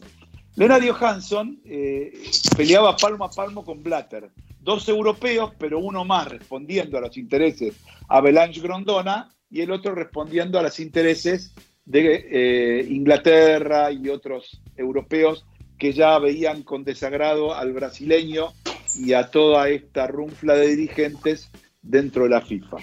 [0.60, 2.12] Lennart Johansson eh,
[2.58, 4.30] peleaba palmo a palmo con Blatter.
[4.60, 7.78] Dos europeos, pero uno más respondiendo a los intereses
[8.10, 11.54] a Belange Grondona y el otro respondiendo a los intereses
[11.86, 15.46] de eh, Inglaterra y otros europeos
[15.78, 18.52] que ya veían con desagrado al brasileño
[18.96, 21.50] y a toda esta runfla de dirigentes
[21.82, 22.78] dentro de la FIFA.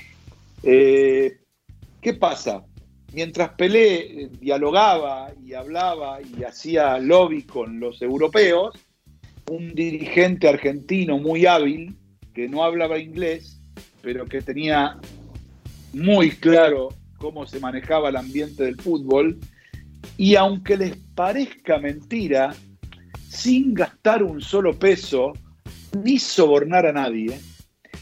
[0.62, 1.40] Eh,
[2.00, 2.64] ¿Qué pasa?
[3.12, 8.74] Mientras Pelé eh, dialogaba y hablaba y hacía lobby con los europeos,
[9.50, 11.96] un dirigente argentino muy hábil,
[12.34, 13.60] que no hablaba inglés,
[14.02, 14.98] pero que tenía
[15.92, 16.88] muy claro
[17.18, 19.38] cómo se manejaba el ambiente del fútbol,
[20.16, 22.54] y aunque les parezca mentira,
[23.28, 25.32] sin gastar un solo peso,
[26.02, 27.38] ni sobornar a nadie,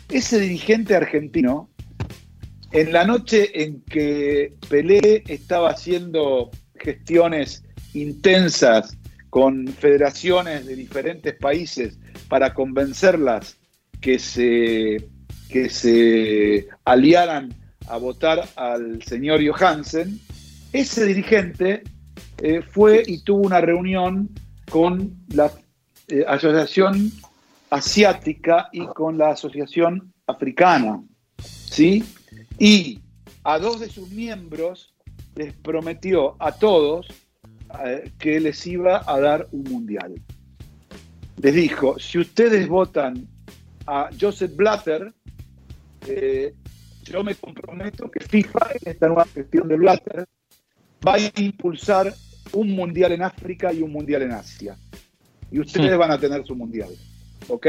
[0.09, 1.71] ese dirigente argentino,
[2.75, 7.63] en la noche en que Pelé estaba haciendo gestiones
[7.95, 8.99] intensas
[9.31, 11.97] con federaciones de diferentes países
[12.29, 13.59] para convencerlas
[14.01, 15.09] que se,
[15.49, 17.55] que se aliaran
[17.87, 20.19] a votar al señor Johansen,
[20.73, 21.85] ese dirigente
[22.43, 24.31] eh, fue y tuvo una reunión
[24.69, 25.53] con la
[26.09, 27.13] eh, Asociación
[27.71, 31.05] Asiática y con la Asociación Africana,
[31.39, 32.03] ¿sí?
[32.59, 33.01] Y
[33.43, 34.95] a dos de sus miembros
[35.35, 37.07] les prometió a todos
[37.85, 40.15] eh, que les iba a dar un mundial.
[41.43, 43.27] Les dijo, si ustedes votan
[43.87, 45.13] a Joseph Blatter,
[46.07, 46.55] eh,
[47.05, 50.27] yo me comprometo que FIFA, en esta nueva gestión de Blatter,
[51.07, 52.15] va a impulsar
[52.53, 54.77] un mundial en África y un mundial en Asia.
[55.51, 55.97] Y ustedes Sí.
[55.97, 56.91] van a tener su mundial.
[57.49, 57.67] ¿Ok?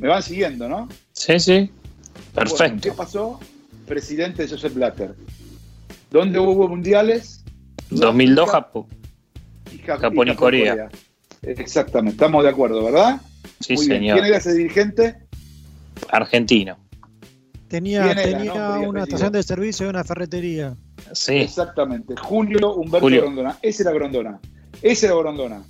[0.00, 0.88] Me van siguiendo, ¿no?
[1.12, 1.70] Sí, sí.
[2.34, 2.80] Bueno, Perfecto.
[2.82, 3.40] ¿Qué pasó?
[3.86, 5.14] Presidente Joseph Blatter.
[6.10, 7.44] ¿Dónde hubo mundiales?
[7.90, 8.86] 2002 Sudáfrica Japón.
[9.72, 10.88] y Ja- Japón y Corea.
[11.42, 13.20] Exactamente, estamos de acuerdo, ¿verdad?
[13.60, 13.98] Sí, Muy bien.
[14.00, 14.16] señor.
[14.16, 15.16] ¿Quién era ese dirigente?
[16.10, 16.78] Argentino.
[17.68, 19.02] Tenía, ¿Quién era, tenía nombre y una apellido?
[19.04, 20.76] estación de servicio y una ferretería.
[21.12, 21.36] Sí.
[21.36, 23.22] Exactamente, Julio Humberto Julio.
[23.22, 23.58] Grondona.
[23.62, 24.40] Ese era Grondona.
[24.82, 25.64] Ese era Grondona.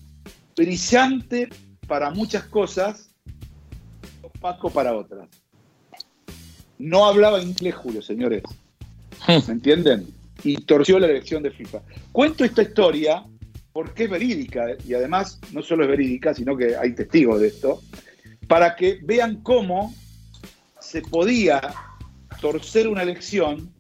[0.57, 1.49] Brillante
[1.87, 3.15] para muchas cosas,
[4.23, 5.29] opaco para otras.
[6.83, 8.43] No hablaba inglés, Julio, señores.
[9.29, 10.09] ¿Me entienden?
[10.43, 11.81] Y torció la elección de FIFA.
[12.11, 13.25] Cuento esta historia
[13.73, 17.81] porque es verídica y además no solo es verídica, sino que hay testigos de esto,
[18.49, 19.95] para que vean cómo
[20.81, 21.61] se podía
[22.41, 23.73] torcer una elección,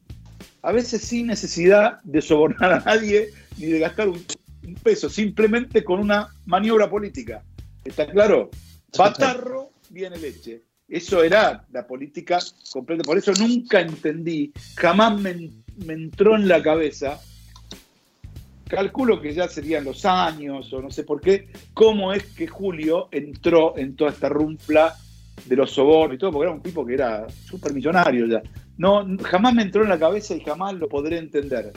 [0.62, 4.24] a veces sin necesidad de sobornar a nadie ni de gastar un,
[4.64, 7.42] un peso, simplemente con una maniobra política.
[7.84, 8.52] ¿Está claro?
[8.96, 10.62] Batarro viene leche.
[10.92, 12.38] Eso era la política
[12.70, 13.02] completa.
[13.02, 15.48] Por eso nunca entendí, jamás me,
[15.86, 17.18] me entró en la cabeza,
[18.68, 23.08] calculo que ya serían los años o no sé por qué, cómo es que Julio
[23.10, 24.94] entró en toda esta runfla
[25.46, 28.42] de los sobornos y todo, porque era un tipo que era súper millonario ya.
[28.76, 31.72] No, jamás me entró en la cabeza y jamás lo podré entender.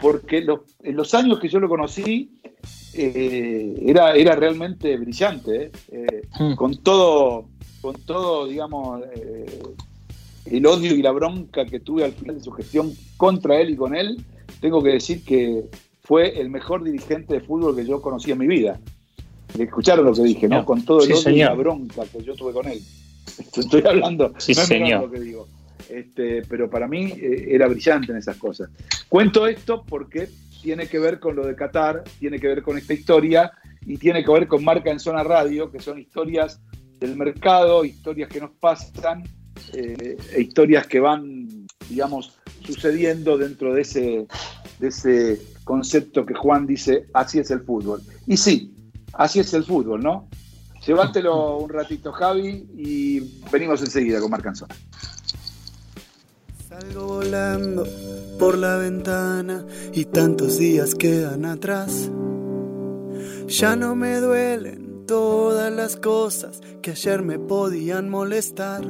[0.00, 2.38] Porque los- en los años que yo lo conocí,
[2.94, 5.70] eh, era, era realmente brillante, ¿eh?
[5.92, 6.54] Eh, Mm.
[6.54, 7.48] con todo,
[7.80, 9.62] con todo, digamos, eh,
[10.46, 13.76] el odio y la bronca que tuve al final de su gestión contra él y
[13.76, 14.24] con él,
[14.60, 15.64] tengo que decir que
[16.02, 18.80] fue el mejor dirigente de fútbol que yo conocí en mi vida.
[19.58, 20.64] Escucharon lo que dije, ¿no?
[20.64, 22.80] Con todo el Sí, odio y la bronca que yo tuve con él.
[23.56, 25.02] Estoy hablando, Sí, no es menor señor.
[25.04, 25.48] lo que digo.
[25.88, 28.68] Este, pero para mí eh, era brillante en esas cosas.
[29.08, 30.28] Cuento esto porque
[30.62, 33.52] tiene que ver con lo de Qatar, tiene que ver con esta historia
[33.86, 36.60] y tiene que ver con Marca en Zona Radio, que son historias
[36.98, 39.24] del mercado, historias que nos pasan,
[39.72, 44.26] eh, e historias que van, digamos, sucediendo dentro de ese,
[44.78, 48.02] de ese concepto que Juan dice, así es el fútbol.
[48.26, 48.72] Y sí,
[49.16, 50.28] Así es el fútbol, ¿no?
[50.86, 53.20] Llévatelo un ratito, Javi, y
[53.50, 54.68] venimos enseguida con Marcanzón.
[56.68, 57.86] Salgo volando
[58.38, 62.10] por la ventana y tantos días quedan atrás.
[63.48, 68.82] Ya no me duelen todas las cosas que ayer me podían molestar.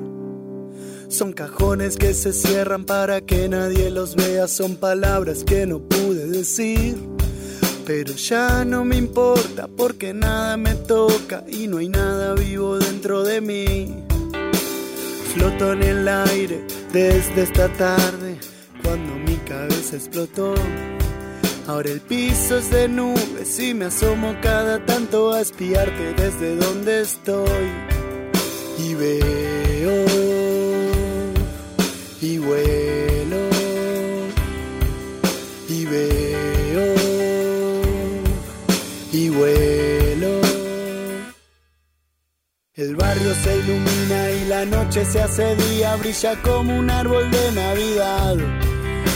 [1.08, 6.26] Son cajones que se cierran para que nadie los vea, son palabras que no pude
[6.26, 6.96] decir.
[7.84, 13.22] Pero ya no me importa porque nada me toca y no hay nada vivo dentro
[13.22, 13.94] de mí.
[15.34, 18.38] Floto en el aire desde esta tarde
[18.82, 20.54] cuando mi cabeza explotó.
[21.68, 27.00] Ahora el piso es de nubes y me asomo cada tanto a espiarte desde donde
[27.00, 27.68] estoy.
[28.78, 30.06] Y veo
[32.20, 33.36] y vuelo
[35.68, 36.94] y veo
[39.12, 40.40] y vuelo.
[42.74, 47.52] El barrio se ilumina y la noche se hace día, brilla como un árbol de
[47.52, 48.65] Navidad.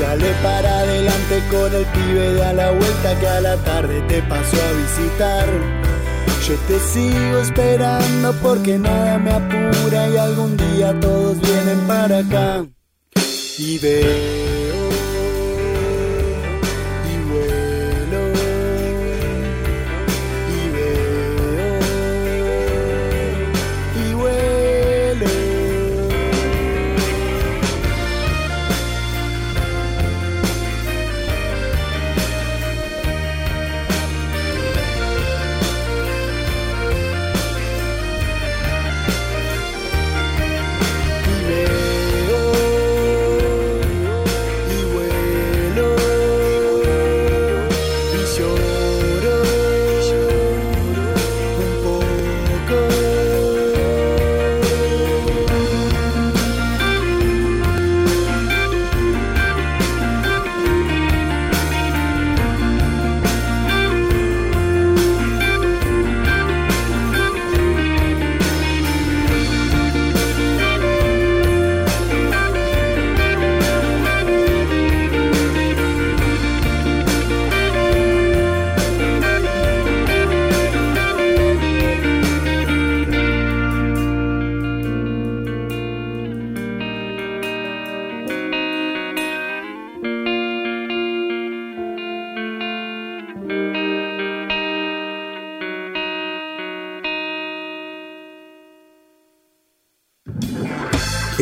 [0.00, 4.22] Dale para adelante con el pibe de a la vuelta que a la tarde te
[4.22, 5.46] pasó a visitar.
[6.48, 12.66] Yo te sigo esperando porque nada me apura y algún día todos vienen para acá.
[13.58, 14.49] Y veo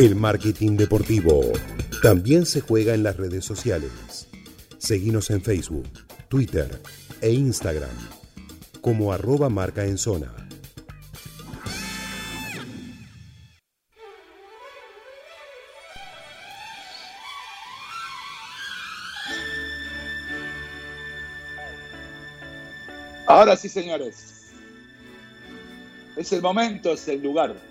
[0.09, 1.39] El marketing deportivo
[2.01, 4.27] también se juega en las redes sociales.
[4.79, 5.87] Seguimos en Facebook,
[6.29, 6.81] Twitter
[7.21, 7.91] e Instagram
[8.81, 10.33] como arroba marca en zona.
[23.27, 24.55] Ahora sí, señores.
[26.17, 27.68] Es el momento, es el lugar.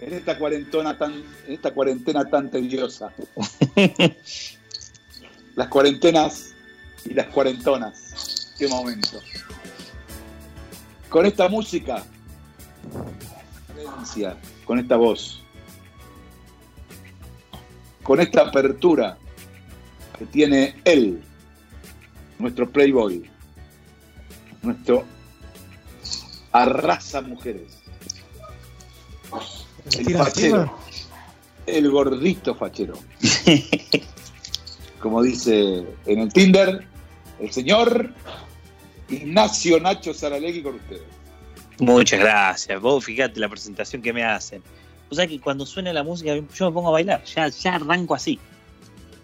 [0.00, 3.12] En esta cuarentena tan, en esta cuarentena tan tediosa.
[5.56, 6.54] las cuarentenas
[7.04, 8.54] y las cuarentonas.
[8.58, 9.20] Qué momento.
[11.08, 12.04] Con esta música,
[14.64, 15.42] con esta voz,
[18.02, 19.18] con esta apertura
[20.18, 21.22] que tiene él,
[22.38, 23.28] nuestro Playboy,
[24.62, 25.04] nuestro
[26.52, 27.79] arrasa mujeres.
[29.98, 30.62] El tira fachero.
[30.62, 30.78] encima.
[31.66, 32.94] El gordito fachero.
[35.00, 36.86] Como dice en el Tinder,
[37.38, 38.12] el señor
[39.08, 41.02] Ignacio Nacho Saralegui con ustedes.
[41.78, 42.80] Muchas gracias.
[42.80, 44.62] Vos fíjate la presentación que me hacen.
[45.08, 47.24] O sea que cuando suena la música yo me pongo a bailar.
[47.24, 48.38] Ya, ya arranco así.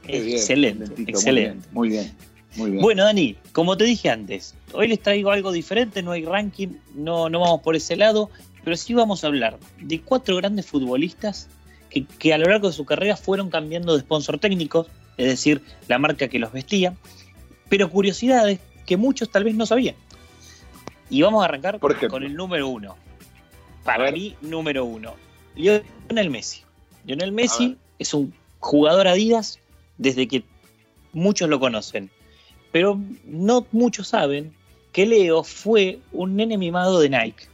[0.06, 1.68] Bien, excelente, excelente.
[1.72, 2.14] Muy bien,
[2.56, 2.82] muy bien.
[2.82, 7.28] Bueno, Dani, como te dije antes, hoy les traigo algo diferente, no hay ranking, no,
[7.28, 8.30] no vamos por ese lado,
[8.66, 11.48] pero sí vamos a hablar de cuatro grandes futbolistas
[11.88, 15.62] que, que a lo largo de su carrera fueron cambiando de sponsor técnicos, es decir,
[15.86, 16.96] la marca que los vestía,
[17.68, 19.94] pero curiosidades que muchos tal vez no sabían.
[21.10, 22.96] Y vamos a arrancar Por con el número uno.
[23.84, 25.14] Para mí, número uno.
[25.54, 26.62] Lionel Messi.
[27.04, 29.60] Lionel Messi es un jugador Adidas
[29.96, 30.42] desde que
[31.12, 32.10] muchos lo conocen.
[32.72, 34.52] Pero no muchos saben
[34.90, 37.46] que Leo fue un nene mimado de Nike.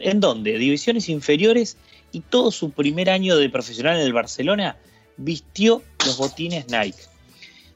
[0.00, 0.58] ¿En dónde?
[0.58, 1.76] Divisiones inferiores
[2.12, 4.76] y todo su primer año de profesional en el Barcelona
[5.16, 6.98] vistió los botines Nike.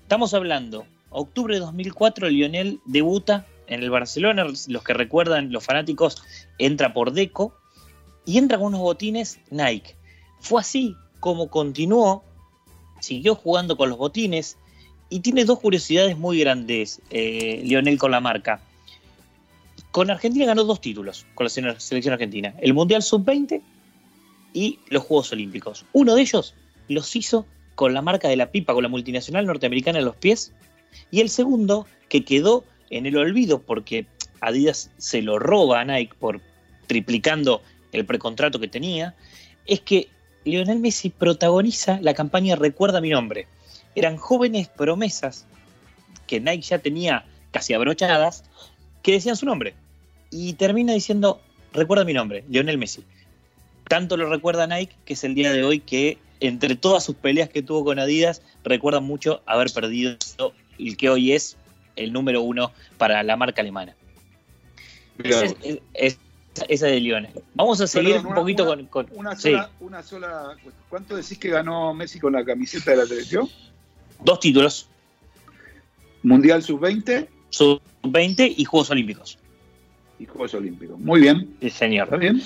[0.02, 4.44] Estamos hablando, octubre de 2004, Lionel debuta en el Barcelona.
[4.44, 6.22] Los que recuerdan, los fanáticos,
[6.58, 7.54] entra por Deco
[8.24, 9.96] y entra con unos botines Nike.
[10.40, 12.24] Fue así como continuó,
[13.00, 14.56] siguió jugando con los botines
[15.08, 18.60] y tiene dos curiosidades muy grandes, eh, Lionel, con la marca.
[19.92, 23.60] Con Argentina ganó dos títulos con la sele- selección argentina, el Mundial Sub-20
[24.54, 25.84] y los Juegos Olímpicos.
[25.92, 26.54] Uno de ellos
[26.88, 30.52] los hizo con la marca de la pipa, con la multinacional norteamericana en los pies,
[31.10, 34.06] y el segundo, que quedó en el olvido porque
[34.40, 36.40] Adidas se lo roba a Nike por
[36.86, 37.62] triplicando
[37.92, 39.14] el precontrato que tenía,
[39.66, 40.08] es que
[40.44, 43.46] Lionel Messi protagoniza la campaña Recuerda mi nombre.
[43.94, 45.46] Eran jóvenes promesas
[46.26, 48.44] que Nike ya tenía casi abrochadas
[49.02, 49.74] que decían su nombre.
[50.32, 51.40] Y termina diciendo,
[51.72, 53.04] recuerda mi nombre, Lionel Messi.
[53.88, 57.50] Tanto lo recuerda Nike que es el día de hoy que entre todas sus peleas
[57.50, 60.16] que tuvo con Adidas, recuerda mucho haber perdido
[60.78, 61.56] el que hoy es
[61.94, 63.94] el número uno para la marca alemana.
[65.22, 65.44] Esa
[65.94, 67.30] es, de Lionel.
[67.54, 69.06] Vamos a seguir Perdón, un poquito una- con...
[69.06, 70.56] con- Una sí, sola, una sola.
[70.88, 73.48] ¿Cuánto decís que ganó Messi con la camiseta de la selección?
[74.24, 74.88] dos títulos,
[76.22, 79.38] Mundial Sub-20 sub-20 y Juegos Olímpicos.
[80.22, 80.98] Y Juegos Olímpicos.
[80.98, 81.54] Muy bien.
[81.60, 82.04] Sí, señor.
[82.04, 82.40] ¿Está bien?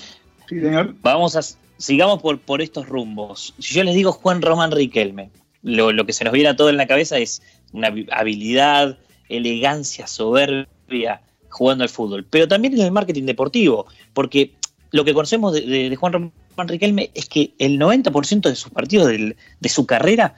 [0.48, 0.94] Sí, señor.
[1.02, 1.40] Vamos a
[1.78, 3.54] sigamos por, por estos rumbos.
[3.58, 5.30] Si yo les digo Juan Román Riquelme,
[5.62, 7.42] lo, lo que se nos viene a todo en la cabeza es
[7.72, 8.96] una habi- habilidad,
[9.28, 11.20] elegancia, soberbia
[11.50, 14.52] jugando al fútbol, pero también en el marketing deportivo, porque
[14.90, 16.32] lo que conocemos de, de- de Juan Román
[16.68, 20.34] Riquelme es que el 90% de sus partidos del- de su carrera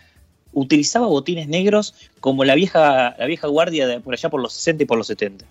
[0.53, 4.83] utilizaba botines negros como la vieja, la vieja guardia de por allá por los 60
[4.83, 5.45] y por los 70.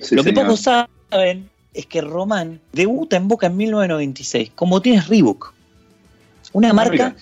[0.00, 0.44] Sí, Lo que señor.
[0.46, 0.86] pocos saben
[1.74, 5.54] es que Román debuta en Boca en 1996 con botines Reebok.
[6.52, 7.16] Una Ah, marca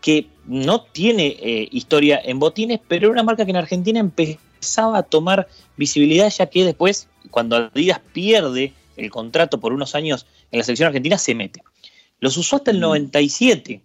[0.00, 4.98] que no tiene eh, historia en botines, pero era una marca que en Argentina empezaba
[4.98, 10.58] a tomar visibilidad, ya que después, cuando Adidas pierde el contrato por unos años en
[10.58, 11.62] la selección argentina, se mete.
[12.20, 12.80] Los usó hasta el Mm.
[12.80, 13.80] 97.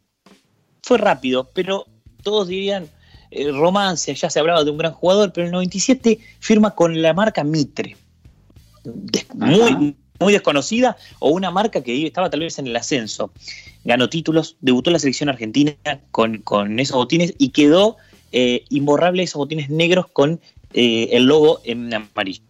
[0.81, 1.85] Fue rápido, pero
[2.23, 2.87] todos dirían
[3.31, 7.01] eh, romance, ya se hablaba de un gran jugador, pero en el 97 firma con
[7.01, 7.97] la marca Mitre.
[9.35, 13.31] Muy, muy desconocida, o una marca que estaba tal vez en el ascenso.
[13.83, 15.75] Ganó títulos, debutó en la selección argentina
[16.11, 17.97] con, con esos botines y quedó
[18.31, 20.39] eh, imborrable esos botines negros con
[20.73, 22.41] eh, el logo en amarillo.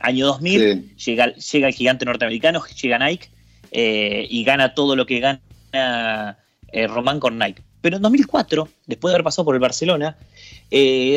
[0.00, 0.60] Año 2000,
[0.96, 1.10] Sí.
[1.10, 3.28] llega, llega el gigante norteamericano, llega Nike
[3.70, 6.38] eh, y gana todo lo que gana
[6.88, 7.62] Román con Nike.
[7.80, 10.16] Pero en 2004, después de haber pasado por el Barcelona,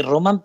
[0.03, 0.43] Román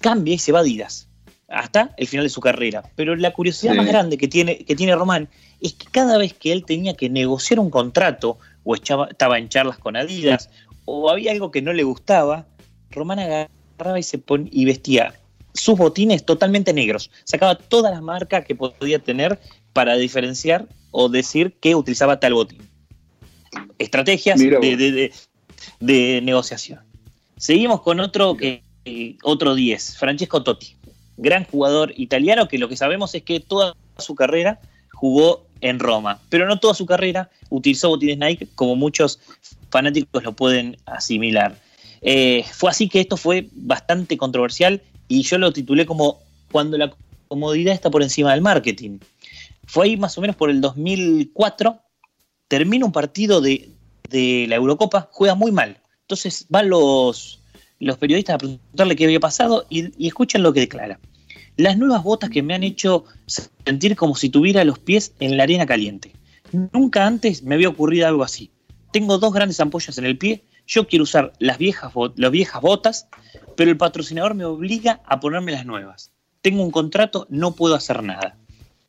[0.00, 1.08] cambia y se va a Adidas
[1.52, 2.82] hasta el final de su carrera.
[2.96, 3.78] Pero la curiosidad Sí.
[3.78, 5.28] más grande que tiene, que tiene Román
[5.60, 9.48] es que cada vez que él tenía que negociar un contrato o echaba- estaba en
[9.48, 10.50] charlas con Adidas
[10.84, 12.46] o había algo que no le gustaba,
[12.90, 15.14] Román agarraba y se pon- y vestía
[15.54, 17.10] sus botines totalmente negros.
[17.24, 19.38] Sacaba todas las marcas que podía tener
[19.72, 22.68] para diferenciar o decir que utilizaba tal botín.
[23.78, 24.78] Estrategias Mira de, vos.
[24.78, 25.12] de- de-
[25.80, 26.80] de negociación.
[27.36, 30.74] Seguimos con otro que eh, otro 10, Francesco Totti,
[31.16, 34.60] gran jugador italiano que lo que sabemos es que toda su carrera
[34.92, 39.20] jugó en Roma, pero no toda su carrera utilizó botines Nike como muchos
[39.70, 41.56] fanáticos lo pueden asimilar.
[42.00, 46.20] Eh, fue así que esto fue bastante controversial y yo lo titulé como
[46.50, 46.92] cuando la
[47.28, 48.98] comodidad está por encima del marketing.
[49.66, 51.78] Fue ahí más o menos por el 2004,
[52.48, 53.70] termina un partido de,
[54.10, 55.78] de la Eurocopa, juega muy mal.
[56.02, 57.41] Entonces van los,
[57.82, 61.00] los periodistas a preguntarle qué había pasado y, y escuchen lo que declara.
[61.56, 65.42] Las nuevas botas que me han hecho sentir como si tuviera los pies en la
[65.42, 66.12] arena caliente.
[66.72, 68.50] Nunca antes me había ocurrido algo así.
[68.92, 73.08] Tengo dos grandes ampollas en el pie, yo quiero usar las viejas, las viejas botas,
[73.56, 76.12] pero el patrocinador me obliga a ponerme las nuevas.
[76.40, 78.36] Tengo un contrato, no puedo hacer nada.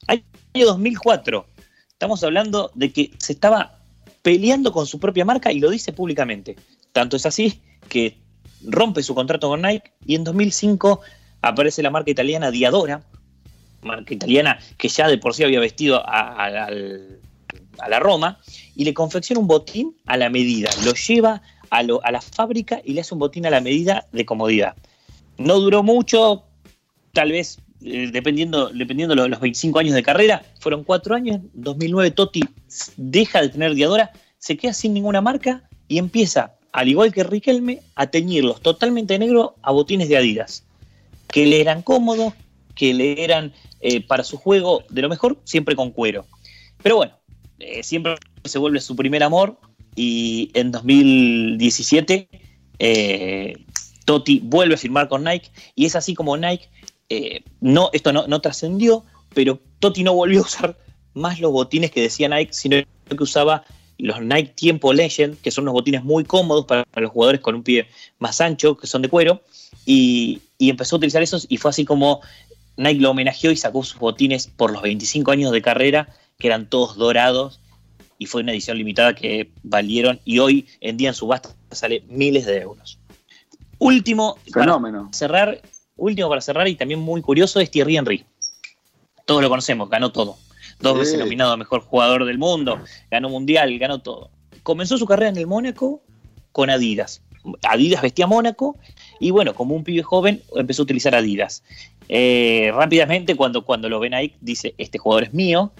[0.07, 0.23] Año
[0.65, 1.45] 2004,
[1.87, 3.79] estamos hablando de que se estaba
[4.21, 6.55] peleando con su propia marca y lo dice públicamente.
[6.91, 7.59] Tanto es así
[7.89, 8.22] que
[8.65, 11.01] rompe su contrato con Nike y en 2005
[11.41, 13.03] aparece la marca italiana Diadora,
[13.81, 16.49] marca italiana que ya de por sí había vestido a,
[17.89, 18.39] la Roma,
[18.75, 20.69] y le confecciona un botín a la medida.
[20.85, 24.75] Lo lleva a, la fábrica y le hace un botín a la medida de comodidad.
[25.37, 26.43] No duró mucho,
[27.11, 31.37] tal vez eh, dependiendo, dependiendo los, los 25 años de carrera, fueron cuatro años.
[31.37, 32.41] En 2009 Totti
[32.95, 37.81] deja de tener Diadora, se queda sin ninguna marca y empieza, al igual que Riquelme,
[37.95, 40.65] a teñirlos totalmente negro a botines de Adidas,
[41.27, 42.33] que le eran cómodos,
[42.75, 46.25] que le eran eh, para su juego de lo mejor, siempre con cuero.
[46.81, 47.13] Pero bueno,
[47.59, 49.59] eh, siempre se vuelve su primer amor
[49.95, 52.27] y en 2017
[52.79, 53.53] eh,
[54.05, 56.69] Totti vuelve a firmar con Nike y es así como Nike,
[57.61, 59.05] no, esto no, no trascendió,
[59.35, 60.77] pero Totti no volvió a usar
[61.13, 63.63] más los botines que decía Nike, sino que usaba
[63.97, 67.63] los Nike Tiempo Legend, que son unos botines muy cómodos para los jugadores con un
[67.63, 67.87] pie
[68.19, 69.41] más ancho, que son de cuero,
[69.85, 72.21] y, y empezó a utilizar esos y fue así como
[72.77, 76.09] Nike lo homenajeó y sacó sus botines por los 25 años de carrera,
[76.39, 77.59] que eran todos dorados,
[78.17, 82.45] y fue una edición limitada que valieron, y hoy en día en subasta sale miles
[82.45, 82.99] de euros.
[83.79, 85.03] Último, Fenómeno.
[85.03, 85.61] para cerrar,
[85.95, 88.25] último para cerrar, y también muy curioso, es Thierry Henry.
[89.25, 90.37] Todos lo conocemos, ganó todo.
[90.83, 90.99] Dos Sí.
[90.99, 92.79] veces nominado a mejor jugador del mundo,
[93.09, 94.29] ganó mundial, ganó todo.
[94.61, 96.03] Comenzó su carrera en el Mónaco
[96.51, 97.21] con Adidas.
[97.63, 98.77] Adidas vestía Mónaco
[99.19, 101.63] y bueno, como un pibe joven empezó a utilizar Adidas.
[102.09, 105.71] Eh, rápidamente cuando, cuando lo ven ahí dice, este jugador es mío,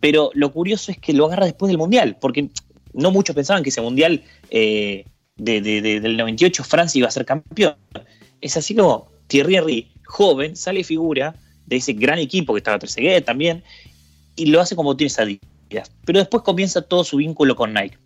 [0.00, 2.48] pero lo curioso es que lo agarra después del Mundial, porque
[2.92, 5.04] no muchos pensaban que ese Mundial eh,
[5.36, 7.74] de- de- de- del 98 Francia iba a ser campeón.
[8.40, 11.34] Es así como Thierry Henry, joven, sale figura
[11.66, 13.62] de ese gran equipo que estaba Trezeguet también,
[14.36, 15.90] y lo hace como tienes Adidas.
[16.04, 17.98] Pero después comienza todo su vínculo con Nike.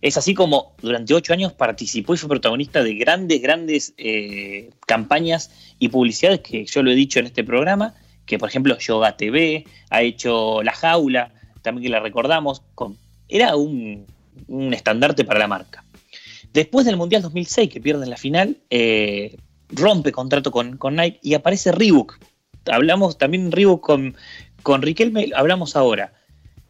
[0.00, 5.50] Es así como durante ocho años participó y fue protagonista de grandes, grandes eh, campañas
[5.78, 9.64] y publicidades que yo lo he dicho en este programa, que por ejemplo Yoga TV
[9.90, 11.32] ha hecho La Jaula,
[11.62, 12.62] también que la recordamos,
[13.28, 14.06] era un,
[14.46, 15.84] un estandarte para la marca.
[16.52, 19.36] Después del Mundial 2006, que pierden la final, eh,
[19.68, 22.18] rompe contrato con, con Nike y aparece Reebok.
[22.70, 24.16] Hablamos también Reebok con,
[24.62, 26.12] con Riquelme, hablamos ahora.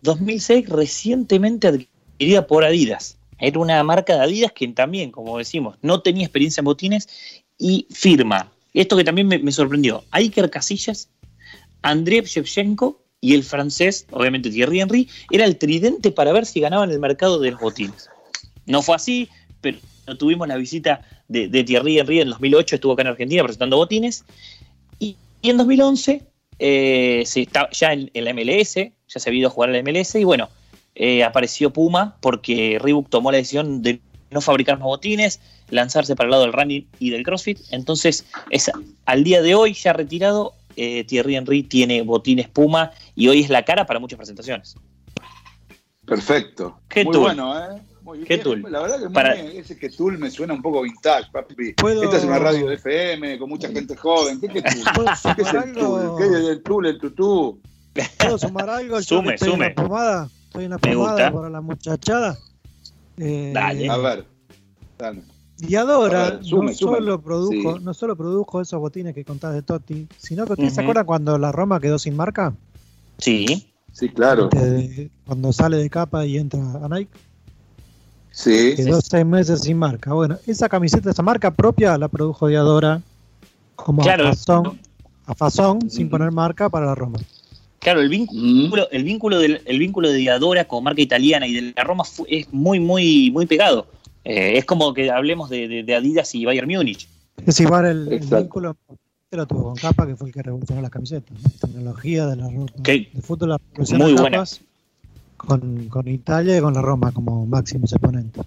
[0.02, 3.18] 2006 recientemente adquirida por Adidas.
[3.38, 7.08] Era una marca de Adidas que también, como decimos, no tenía experiencia en botines
[7.58, 8.52] y firma.
[8.74, 10.04] Esto que también me, sorprendió.
[10.10, 11.08] Iker Casillas,
[11.82, 16.90] Andrei Shevchenko y el francés, obviamente Thierry Henry, era el tridente para ver si ganaban
[16.90, 18.08] el mercado de los botines.
[18.66, 19.28] No fue así,
[19.60, 19.78] pero
[20.18, 24.24] tuvimos la visita de, de Thierry Henry en 2008, estuvo acá en Argentina presentando botines.
[24.98, 26.22] Y, y en 2011
[26.58, 29.72] eh, se está ya en, en la MLS, ya se había ido a jugar a
[29.72, 30.48] la MLS y bueno,
[31.00, 35.40] eh, apareció Puma porque Reebok tomó la decisión de no fabricar más botines,
[35.70, 37.60] lanzarse para el lado del running y del CrossFit.
[37.70, 38.70] Entonces, es,
[39.06, 43.48] al día de hoy, ya retirado, eh, Thierry Henry tiene botines Puma y hoy es
[43.48, 44.76] la cara para muchas presentaciones.
[46.04, 46.80] Perfecto.
[46.88, 47.80] ¿Qué muy bueno, ¿eh?
[48.08, 48.42] Muy ¿Qué bien.
[48.42, 48.72] tool?
[48.72, 49.48] La verdad que muy Para- bien.
[49.54, 51.74] ese que Tool me suena un poco vintage, papi.
[51.74, 54.40] ¿Puedo- Esta es una radio de FM con mucha gente joven.
[54.40, 54.48] ¿Qué?
[54.94, 56.00] ¿Puedo ¿Qué es sumar el Tool?
[56.00, 56.16] algo?
[56.16, 57.60] ¿Qué es el Tool, el tutú?
[58.18, 58.96] ¿Puedo sumar algo?
[59.00, 59.66] Yo Sume, estoy sume.
[59.66, 61.32] En la pomada, estoy en la Me pomada gusta.
[61.32, 62.38] para la muchachada.
[63.18, 63.90] Eh, Dale.
[63.90, 64.24] A ver.
[64.96, 65.22] Dale.
[65.58, 66.94] Diadora A ver, sume, no, sume.
[66.94, 67.84] solo produjo, Sí.
[67.84, 70.86] no solo produjo esos botines que contás de Totti, sino que ¿ustedes se Ujú.
[70.86, 72.54] acuerdan cuando la Roma quedó sin marca?
[73.18, 74.48] Sí, Sí, claro.
[75.26, 77.10] Cuando sale de capa y entra a Nike,
[78.38, 78.74] Sí.
[78.76, 80.12] quedó seis meses sin marca.
[80.12, 83.02] Bueno, esa camiseta, esa marca propia la produjo Diadora
[83.74, 84.24] como Claro.
[84.28, 84.78] a fazón,
[85.26, 87.18] a fazón sin poner marca para la Roma.
[87.80, 88.94] claro, el vínculo Mm.
[88.94, 92.26] el vínculo del el vínculo de Diadora con marca italiana y de la Roma fu-
[92.28, 93.86] es muy muy muy pegado
[94.24, 97.08] Eh, es como que hablemos de, de- de Adidas y Bayern Múnich
[97.46, 98.76] Es igual el, el vínculo
[99.30, 101.30] que lo tuvo con Capa, que fue el que revolucionó las camisetas.
[101.42, 101.50] ¿no?
[101.60, 102.48] Tecnología de la.
[102.82, 104.30] Que- De fútbol la revolucionó muy buena.
[104.38, 104.60] capas
[105.38, 108.44] con, con Italia y con la Roma como máximos exponentes.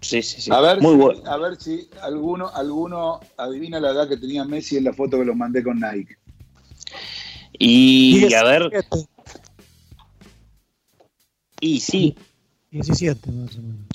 [0.00, 3.90] sí sí sí A ver, muy si, bueno a ver si alguno, alguno adivina la
[3.92, 6.16] edad que tenía Messi en la foto que los mandé con Nike.
[7.58, 9.08] y a ver 17,
[11.60, 12.16] y sí
[12.70, 13.86] 17 más o menos.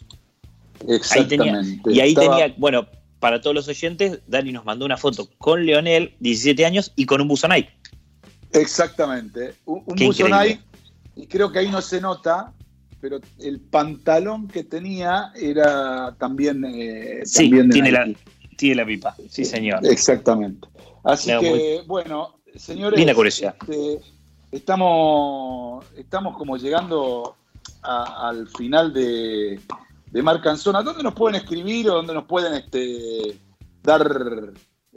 [1.11, 1.93] ahí tenía Exactamente.
[1.93, 2.87] y ahí Estaba- tenía bueno
[3.19, 7.19] para todos los oyentes Dani nos mandó una foto con Leonel 17 años y con
[7.21, 7.69] un buzo Nike
[8.53, 9.55] Exactamente.
[9.65, 10.25] Un, un buzo.
[10.29, 10.61] Nike,
[11.17, 12.53] y creo que ahí no se nota,
[13.01, 18.07] pero el pantalón que tenía era también, eh, Sí, también de tiene la,
[18.57, 19.15] tiene la pipa.
[19.29, 19.85] Sí, señor.
[19.85, 20.67] Exactamente.
[21.03, 23.55] Así No, que, bueno, señores, Linda curiosidad.
[23.61, 23.99] este,
[24.51, 27.35] estamos, estamos como llegando
[27.83, 29.59] a- al final de,
[30.11, 30.81] de Marca en Zona.
[30.81, 33.39] ¿Dónde nos pueden escribir o dónde nos pueden este,
[33.83, 34.51] dar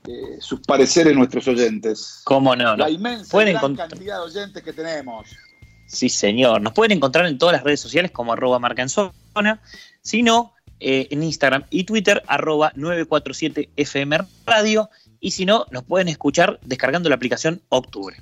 [0.09, 2.23] eh, sus pareceres nuestros oyentes?
[2.25, 2.77] ¿Cómo no?
[2.77, 2.89] La no?
[2.89, 5.29] inmensa gran cantidad de oyentes que tenemos.
[5.91, 6.63] Sí, señor.
[6.63, 9.61] Nos pueden encontrar en todas las redes sociales como arroba marca en zona,
[10.03, 14.89] sino eh, en Instagram y Twitter arroba 947 FM Radio
[15.19, 18.17] y si no, nos pueden escuchar descargando la aplicación Octubre.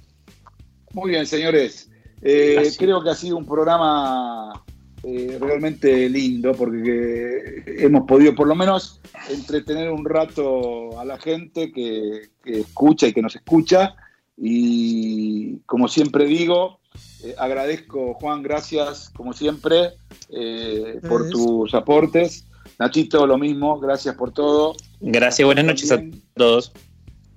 [0.94, 1.90] Muy bien, señores.
[2.22, 4.64] Eh, creo que ha sido un programa
[5.02, 11.70] eh, realmente lindo porque hemos podido por lo menos entretener un rato a la gente
[11.70, 13.94] que, que escucha y que nos escucha.
[14.38, 16.80] Y como siempre digo,
[17.22, 19.94] eh, agradezco, Juan, gracias como siempre
[20.30, 22.46] eh, por tus aportes.
[22.78, 24.76] Nachito, lo mismo, gracias por todo.
[25.00, 26.00] Gracias, buenas noches a
[26.34, 26.72] todos.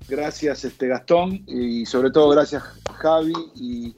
[0.08, 2.64] Gracias, este Gastón, y sobre todo gracias
[2.94, 3.96] Javi y,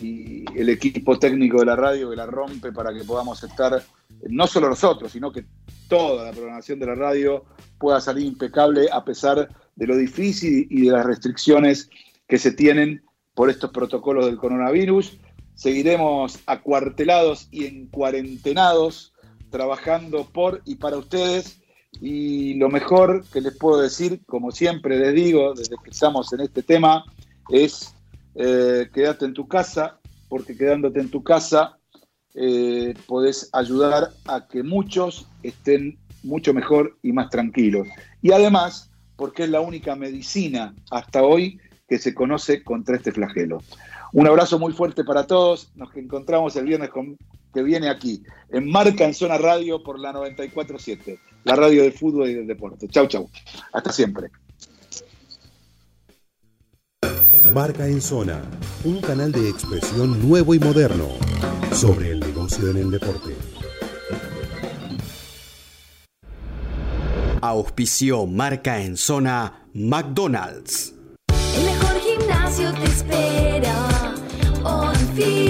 [0.00, 3.82] y el equipo técnico de la radio que la rompe para que podamos estar,
[4.28, 5.44] no solo nosotros, sino que
[5.88, 7.44] toda la programación de la radio
[7.78, 11.88] pueda salir impecable a pesar de lo difícil y de las restricciones
[12.28, 13.02] que se tienen
[13.36, 15.18] por estos protocolos del coronavirus.
[15.54, 19.12] Seguiremos acuartelados y encuarentenados,
[19.50, 21.60] trabajando por y para ustedes.
[22.00, 26.40] Y lo mejor que les puedo decir, como siempre les digo, desde que estamos en
[26.40, 27.04] este tema,
[27.50, 27.94] es
[28.34, 29.98] eh, quédate en tu casa,
[30.28, 31.78] porque quedándote en tu casa
[32.34, 37.86] eh, podés ayudar a que muchos estén mucho mejor y más tranquilos.
[38.22, 43.62] Y además, porque es la única medicina hasta hoy que se conoce contra este flagelo.
[44.12, 45.70] Un abrazo muy fuerte para todos.
[45.74, 47.16] Nos encontramos el viernes con-
[47.52, 52.28] que viene aquí, en Marca en Zona Radio por la 947, la radio del fútbol
[52.28, 52.86] y del deporte.
[52.88, 53.30] Chau, chau.
[53.72, 54.28] Hasta siempre.
[57.54, 58.42] Marca en Zona,
[58.84, 61.08] un canal de expresión nuevo y moderno
[61.72, 63.34] sobre el negocio en el deporte.
[67.40, 70.94] Auspició marca en zona McDonald's.
[72.46, 73.74] Gimnasio te espera.
[74.62, 75.45] On.